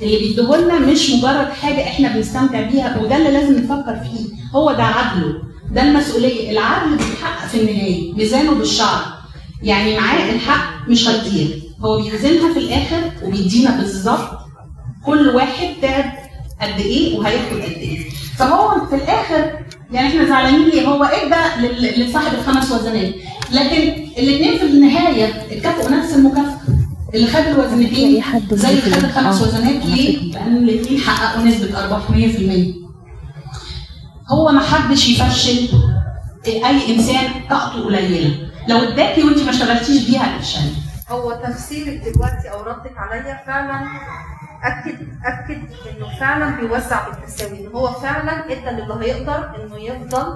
اللي 0.02 0.18
بيديهولنا 0.18 0.78
مش 0.78 1.10
مجرد 1.10 1.48
حاجة 1.52 1.82
إحنا 1.82 2.08
بنستمتع 2.16 2.60
بيها 2.62 3.00
وده 3.02 3.16
اللي 3.16 3.30
لازم 3.30 3.58
نفكر 3.58 3.96
فيه. 3.96 4.36
هو 4.54 4.72
ده 4.72 4.82
عدله. 4.82 5.32
ده 5.72 5.82
المسؤولية. 5.82 6.50
العدل 6.50 6.90
بيتحقق 6.96 7.48
في 7.48 7.60
النهاية 7.60 8.12
ميزانه 8.14 8.54
بالشعر. 8.54 9.02
يعني 9.62 9.96
معاه 9.96 10.32
الحق 10.32 10.88
مش 10.88 11.08
هيطير 11.08 11.62
هو 11.80 11.96
بيوزنها 12.02 12.52
في 12.52 12.58
الآخر 12.58 13.10
وبيدينا 13.24 13.70
بالظبط 13.80 14.28
كل 15.06 15.28
واحد 15.28 15.68
تعب 15.82 16.12
قد 16.62 16.80
إيه 16.80 17.18
وهياخد 17.18 17.56
قد 17.56 17.62
إيه 17.62 18.10
فهو 18.38 18.86
في 18.86 18.94
الآخر 18.96 19.52
يعني 19.92 20.08
إحنا 20.08 20.24
زعلانين 20.24 20.68
ليه 20.68 20.86
هو 20.88 21.04
ادى 21.04 21.66
لل- 21.66 22.00
لصاحب 22.08 22.34
الخمس 22.38 22.72
وزنات 22.72 23.14
لكن 23.52 23.82
الاثنين 24.18 24.58
في 24.58 24.64
النهاية 24.64 25.24
اتكافئوا 25.52 25.90
نفس 25.90 26.14
المكافأة 26.14 26.58
اللي 27.14 27.26
خد 27.26 27.40
الوزنتين 27.46 28.22
حد 28.22 28.54
زي 28.54 28.68
اللي 28.70 28.80
خد. 28.96 29.04
الخمس 29.04 29.42
آه. 29.42 29.42
وزنات 29.42 29.86
ليه؟ 29.86 30.32
لأن 30.32 30.56
الاثنين 30.56 31.00
حققوا 31.00 31.44
نسبة 31.44 31.84
أرباح 31.84 32.00
100% 32.10 32.12
هو 34.28 34.52
ما 34.52 34.60
حدش 34.60 35.08
يفشل 35.08 35.68
أي 36.46 36.94
إنسان 36.96 37.24
طاقته 37.50 37.84
قليلة 37.84 38.34
لو 38.68 38.76
اداكي 38.78 39.22
وانت 39.22 39.38
ما 39.38 39.50
اشتغلتيش 39.50 40.10
بيها 40.10 40.36
هتفشلي 40.36 40.70
هو 41.10 41.40
تفسيرك 41.48 42.00
دلوقتي 42.14 42.48
أو 42.52 42.62
ردك 42.62 42.92
عليا 42.96 43.40
فعلا 43.46 43.86
اكد 44.64 44.98
أكد 45.24 45.62
إنه 45.96 46.18
فعلا 46.20 46.50
بيوزع 46.60 47.08
بالتساوي 47.08 47.60
ان 47.60 47.66
هو 47.74 47.92
فعلا 47.92 48.44
إدى 48.52 48.70
للي 48.82 48.94
هيقدر 49.06 49.50
إنه 49.56 49.78
يفضل 49.78 50.26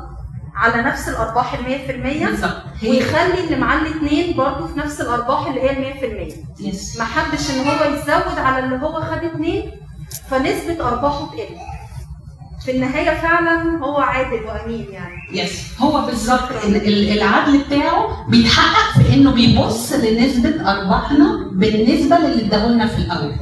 على 0.56 0.82
نفس 0.82 1.08
الأرباح 1.08 1.52
ال 1.54 1.64
100% 2.24 2.26
بالظبط. 2.26 2.62
هي 2.80 2.90
ويخلي 2.90 3.44
اللي 3.44 3.56
معاه 3.56 3.78
الاثنين 3.78 4.36
برضه 4.36 4.66
في 4.66 4.78
نفس 4.78 5.00
الأرباح 5.00 5.46
اللي 5.46 5.60
هي 5.60 5.70
ال 5.70 6.30
100% 6.60 6.60
يس 6.66 6.98
ما 6.98 7.04
حدش 7.04 7.50
إن 7.50 7.60
هو 7.68 7.94
يزود 7.94 8.38
على 8.38 8.64
اللي 8.64 8.76
هو 8.76 9.00
خد 9.00 9.24
اثنين 9.24 9.70
فنسبة 10.30 10.88
أرباحه 10.88 11.26
تقل 11.26 11.56
في 12.64 12.70
النهاية 12.70 13.20
فعلا 13.20 13.78
هو 13.84 13.96
عادل 13.98 14.44
وأمين 14.46 14.86
يعني. 14.92 15.14
يس 15.32 15.80
هو 15.80 16.06
بالظبط 16.06 16.50
ال- 16.64 16.76
ال- 16.76 17.12
العدل 17.18 17.58
بتاعه 17.64 18.26
بيتحقق 18.30 19.02
في 19.02 19.14
إنه 19.14 19.32
بيبص 19.32 19.92
لنسبة 19.92 20.70
أرباحنا 20.70 21.50
بالنسبة 21.52 22.16
للي 22.18 22.46
اداهولنا 22.46 22.86
في 22.86 22.98
الأول. 22.98 23.32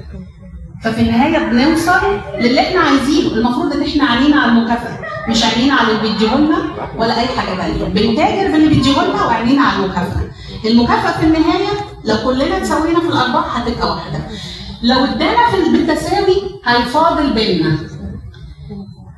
ففي 0.84 1.00
النهاية 1.00 1.38
بنوصل 1.38 2.00
للي 2.40 2.60
إحنا 2.60 2.80
عايزينه. 2.80 3.28
المفروض 3.34 3.72
ان 3.72 3.82
إحنا 3.82 4.04
عينينا 4.04 4.40
على 4.40 4.52
المكافأة 4.52 4.98
مش 5.28 5.44
عينينا 5.44 5.74
على 5.74 5.88
اللي 5.92 6.02
بيديهولنا 6.10 6.56
ولا 6.98 7.20
أي 7.20 7.26
حاجة 7.26 7.56
ثانية 7.56 7.84
بنتاجر 7.84 8.52
باللي 8.52 8.68
بيديهولنا 8.68 9.24
وعينينا 9.24 9.62
على 9.62 9.84
المكافأة. 9.84 10.22
المكافأة 10.64 11.20
في 11.20 11.26
النهاية 11.26 11.68
لو 12.04 12.16
كلنا 12.24 12.58
تساوينا 12.58 13.00
في 13.00 13.06
الأرباح 13.08 13.56
هتبقى 13.56 13.90
واحدة. 13.90 14.18
لو 14.82 15.04
ادانا 15.04 15.50
في 15.50 15.70
بالتساوي 15.72 16.36
هيفاضل 16.66 17.32
بيننا. 17.32 17.78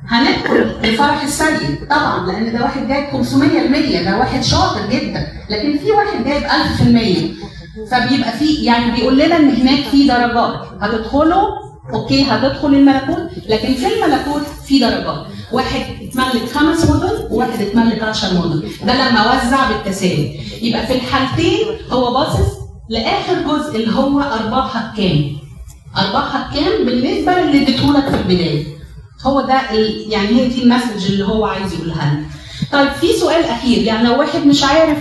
هندخل 0.07 0.75
الفرح 0.83 1.23
السيء 1.23 1.79
طبعا 1.89 2.25
لأن 2.27 2.53
ده 2.53 2.61
واحد 2.63 2.87
جايب 2.87 3.05
500% 3.11 4.03
ده 4.05 4.17
واحد 4.19 4.43
شاطر 4.43 4.81
جدا. 4.91 5.27
لكن 5.49 5.77
في 5.77 5.91
واحد 5.91 6.23
جايب 6.25 6.43
1000% 6.43 7.91
فبيبقى 7.91 8.31
في 8.31 8.45
يعني 8.53 8.91
بيقول 8.91 9.19
لنا 9.19 9.37
إن 9.37 9.49
هناك 9.55 9.83
في 9.83 10.07
درجات. 10.07 10.67
هتدخلوا 10.81 11.47
أوكي 11.93 12.23
هتدخل 12.23 12.67
الملكوت 12.67 13.29
لكن 13.49 13.73
في 13.73 13.87
الملكوت 13.87 14.41
في 14.65 14.79
درجات. 14.79 15.25
واحد 15.51 15.81
اتملك 16.01 16.49
خمس 16.51 16.89
مدن 16.89 17.27
وواحد 17.31 17.61
اتملك 17.61 18.03
10 18.03 18.39
مدن. 18.47 18.63
ده 18.85 18.93
لما 19.09 19.21
وزع 19.31 19.71
بالتساوي. 19.71 20.39
يبقى 20.61 20.87
في 20.87 20.95
الحالتين 20.95 21.65
هو 21.91 22.13
باصص 22.13 22.57
لآخر 22.89 23.33
جزء 23.47 23.75
اللي 23.75 23.95
هو 23.95 24.19
ارباحك 24.21 24.97
كام 24.97 25.25
ارباحك 25.97 26.53
كام 26.55 26.85
بالنسبة 26.85 27.31
للي 27.41 27.63
اديتهولك 27.63 28.09
في 28.09 28.15
البداية. 28.15 28.63
هو 29.25 29.41
ده 29.41 29.61
يعني 30.09 30.27
هي 30.27 30.47
دي 30.47 30.63
المسج 30.63 31.11
اللي 31.11 31.25
هو 31.25 31.45
عايز 31.45 31.73
يقولها 31.73 32.13
لنا. 32.13 32.25
طيب 32.71 32.91
في 32.91 33.13
سؤال 33.13 33.43
أخير. 33.45 33.83
يعني 33.83 34.07
لو 34.07 34.19
واحد 34.19 34.45
مش 34.47 34.63
عارف 34.63 34.97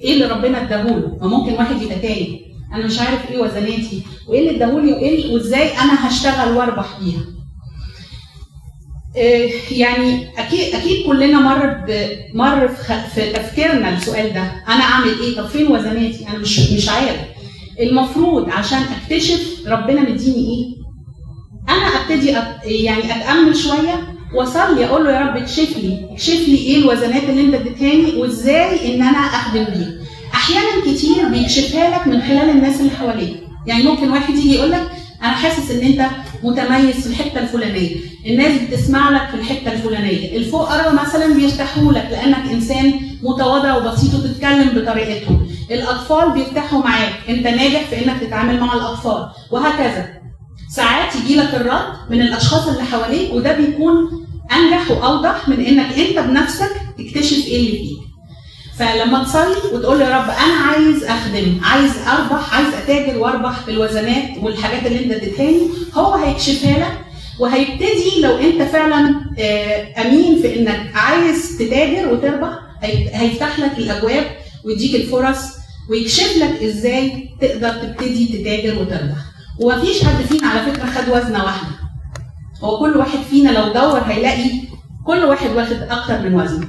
إيه 0.00 0.12
اللي 0.12 0.24
ربنا 0.26 0.62
اداهوله 0.62 1.16
ما 1.20 1.26
ممكن 1.28 1.52
واحد 1.54 1.82
يبقى 1.82 1.98
تاني 1.98 2.49
أنا 2.74 2.86
مش 2.86 2.98
عارف 3.00 3.30
إيه 3.30 3.38
وزناتي 3.38 4.02
وإيه 4.28 4.40
اللي 4.40 4.56
اداهولي 4.56 4.92
وإيه 4.92 5.32
وإزاي 5.34 5.78
أنا 5.78 6.08
هشتغل 6.08 6.52
وأربح 6.56 6.86
بيها. 7.00 7.20
آه، 9.16 9.48
يعني 9.70 10.28
أكيد 10.38 10.74
أكيد 10.74 11.06
كلنا 11.06 11.38
مر 11.40 11.84
مر 12.34 12.68
في 13.14 13.32
تفكيرنا 13.32 13.96
السؤال 13.96 14.32
ده 14.34 14.42
أنا 14.68 14.82
أعمل 14.84 15.08
إيه 15.20 15.36
طب 15.36 15.46
فين 15.46 15.66
وزناتي 15.66 16.28
أنا 16.28 16.38
مش 16.38 16.60
مش 16.72 16.88
عارف 16.88 17.20
المفروض 17.80 18.48
عشان 18.50 18.78
أكتشف 18.78 19.62
ربنا 19.66 20.00
مديني 20.00 20.36
إيه 20.36 20.80
أنا 21.68 21.86
أبتدي. 21.86 22.30
يعني 22.84 23.16
أتأمل 23.16 23.56
شوية 23.56 24.14
وأصلي 24.34 24.86
أقول 24.86 25.04
له 25.04 25.10
يا 25.12 25.20
رب 25.20 25.36
اكشف 25.36 25.76
لي 25.76 26.08
اكشف 26.12 26.48
لي 26.48 26.56
إيه 26.56 26.76
الوزنات 26.76 27.22
اللي 27.22 27.40
أنت 27.40 27.54
اديتهاني 27.54 28.14
وإزاي 28.20 28.94
إن 28.94 29.02
أنا 29.02 29.18
أخدم 29.18 29.64
بيها 29.64 29.92
أحيانا 30.34 30.94
كتير 30.94 31.28
بيكشفها 31.28 31.90
لك 31.90 32.06
من 32.06 32.22
خلال 32.22 32.50
الناس 32.50 32.80
اللي 32.80 32.90
حواليك. 32.90 33.36
يعني 33.66 33.82
ممكن 33.84 34.10
واحد 34.10 34.34
يجي 34.34 34.54
يقول 34.54 34.70
لك 34.70 34.90
أنا 35.22 35.32
حاسس 35.32 35.70
إن 35.70 35.80
أنت 35.80 36.06
متميز 36.42 36.94
في 36.94 37.06
الحتة 37.06 37.40
الفلانية. 37.40 37.96
الناس 38.26 38.62
بتسمع 38.62 39.10
لك 39.10 39.28
في 39.28 39.34
الحتة 39.34 39.72
الفلانية. 39.72 40.36
الفقراء 40.36 40.94
مثلا 40.94 41.34
بيرتاحوا 41.34 41.92
لك 41.92 42.08
لأنك 42.10 42.50
إنسان 42.52 43.00
متواضع 43.22 43.76
وبسيط 43.76 44.14
وتتكلم 44.14 44.68
بطريقتهم. 44.68 45.46
الأطفال 45.70 46.32
بيرتاحوا 46.32 46.82
معاك. 46.82 47.12
أنت 47.28 47.46
ناجح 47.46 47.80
في 47.84 48.04
إنك 48.04 48.20
تتعامل 48.20 48.60
مع 48.60 48.74
الأطفال. 48.74 49.28
وهكذا. 49.50 50.08
ساعات 50.74 51.16
يجي 51.16 51.36
لك 51.36 51.54
الرد 51.54 52.10
من 52.10 52.20
الأشخاص 52.20 52.68
اللي 52.68 52.82
حواليك 52.82 53.32
وده 53.32 53.56
بيكون 53.56 54.26
أنجح 54.52 54.90
وأوضح 54.90 55.48
من 55.48 55.60
إنك 55.60 55.98
أنت 55.98 56.18
بنفسك 56.18 56.70
تكتشف 56.98 57.46
إيه 57.46 57.60
اللي 57.60 57.78
فيك. 57.78 58.09
فلما 58.80 59.24
تصلي 59.24 59.56
وتقول 59.74 60.00
يا 60.00 60.08
رب 60.18 60.30
أنا 60.30 60.54
عايز 60.66 61.04
أخدم 61.04 61.60
عايز 61.62 61.90
أربح 62.08 62.54
عايز 62.54 62.74
أتاجر 62.74 63.18
وأربح 63.18 63.52
في 63.60 63.70
الوزنات 63.70 64.28
والحاجات 64.42 64.86
اللي 64.86 65.04
أنت 65.04 65.12
اديتهاني 65.12 65.68
هو 65.94 66.14
هيكشفها 66.14 66.78
لك 66.78 66.98
وهيبتدي 67.38 68.20
لو 68.22 68.36
أنت 68.38 68.62
فعلا 68.62 69.14
آه، 69.38 70.00
أمين 70.00 70.42
في 70.42 70.60
إنك 70.60 70.90
عايز 70.94 71.56
تتاجر 71.58 72.12
وتربح 72.12 72.48
هي- 72.82 73.08
هيفتح 73.16 73.58
لك 73.58 73.78
الأبواب 73.78 74.26
ويديك 74.64 74.94
الفرص 74.94 75.38
ويكشف 75.90 76.36
لك 76.36 76.62
إزاي 76.62 77.28
تقدر 77.40 77.70
تبتدي 77.70 78.26
تتاجر 78.26 78.82
وتربح. 78.82 79.16
ومفيش 79.60 80.04
حد 80.04 80.24
فينا 80.24 80.48
على 80.48 80.72
فكرة 80.72 80.86
خد 80.86 81.08
وزنة 81.08 81.44
واحدة. 81.44 81.68
هو 82.64 82.78
كل 82.78 82.96
واحد 82.96 83.18
فينا 83.30 83.50
لو 83.50 83.72
دور 83.72 83.98
هيلاقي 84.00 84.50
كل 85.06 85.24
واحد 85.24 85.50
واخد 85.50 85.76
أكتر 85.90 86.18
من 86.18 86.34
وزنه. 86.34 86.66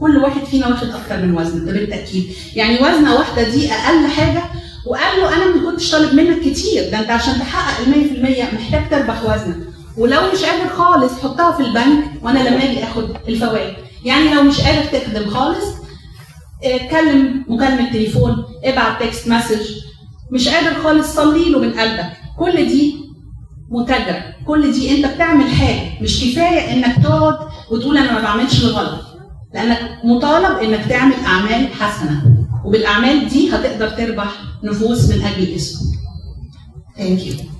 كل 0.00 0.16
واحد 0.16 0.44
فينا 0.44 0.68
واخد 0.68 0.88
أكتر 0.90 1.16
من 1.22 1.38
وزن 1.38 1.64
ده 1.64 1.72
بالتأكيد. 1.72 2.24
يعني 2.54 2.74
وزنة 2.74 3.14
واحدة 3.14 3.50
دي 3.50 3.72
أقل 3.72 4.06
حاجة. 4.08 4.42
وقال 4.86 5.20
له 5.20 5.36
أنا 5.36 5.56
ما 5.56 5.70
كنتش 5.70 5.90
طالب 5.90 6.14
منك 6.14 6.40
كتير 6.40 6.90
ده 6.90 6.98
أنت 7.00 7.10
عشان 7.10 7.34
تحقق 7.38 7.80
ال 7.86 7.92
100% 8.50 8.54
محتاج 8.54 8.90
تربح 8.90 9.22
وزنك 9.24 9.56
ولو 9.98 10.20
مش 10.32 10.42
قادر 10.44 10.68
خالص 10.76 11.12
حطها 11.22 11.52
في 11.52 11.60
البنك 11.62 12.04
وأنا 12.22 12.38
لما 12.38 12.64
أجي 12.64 12.84
آخد 12.84 13.16
الفوائد. 13.28 13.74
يعني 14.04 14.34
لو 14.34 14.42
مش 14.42 14.60
قادر 14.60 14.84
تخدم 14.98 15.30
خالص 15.30 15.64
اتكلم 16.64 17.44
مكالمة 17.48 17.92
تليفون 17.92 18.44
ابعت 18.64 19.02
text 19.02 19.28
message 19.28 19.70
مش 20.30 20.48
قادر 20.48 20.82
خالص 20.82 21.14
صلي 21.14 21.50
له 21.50 21.58
من 21.58 21.72
قلبك. 21.72 22.12
كل 22.38 22.52
دي 22.66 22.96
متاجرة. 23.70 24.22
كل 24.46 24.72
دي 24.72 24.96
أنت 24.96 25.14
بتعمل 25.14 25.48
حاجة. 25.50 26.02
مش 26.02 26.20
كفاية 26.20 26.72
إنك 26.72 27.04
تقعد 27.04 27.38
وتقول 27.70 27.98
أنا 27.98 28.12
ما 28.12 28.20
بعملش 28.20 28.62
الغلط 28.64 29.00
لأنك 29.54 30.04
مطالب 30.04 30.58
إنك 30.58 30.84
تعمل 30.88 31.14
أعمال 31.26 31.68
حسنة 31.74 32.22
وبالأعمال 32.64 33.28
دي 33.28 33.50
هتقدر 33.50 33.88
تربح 33.88 34.30
نفوس 34.64 35.10
من 35.10 35.22
أجل 35.22 35.54
اسمه. 35.54 35.94
Thank 36.98 37.20
you. 37.26 37.53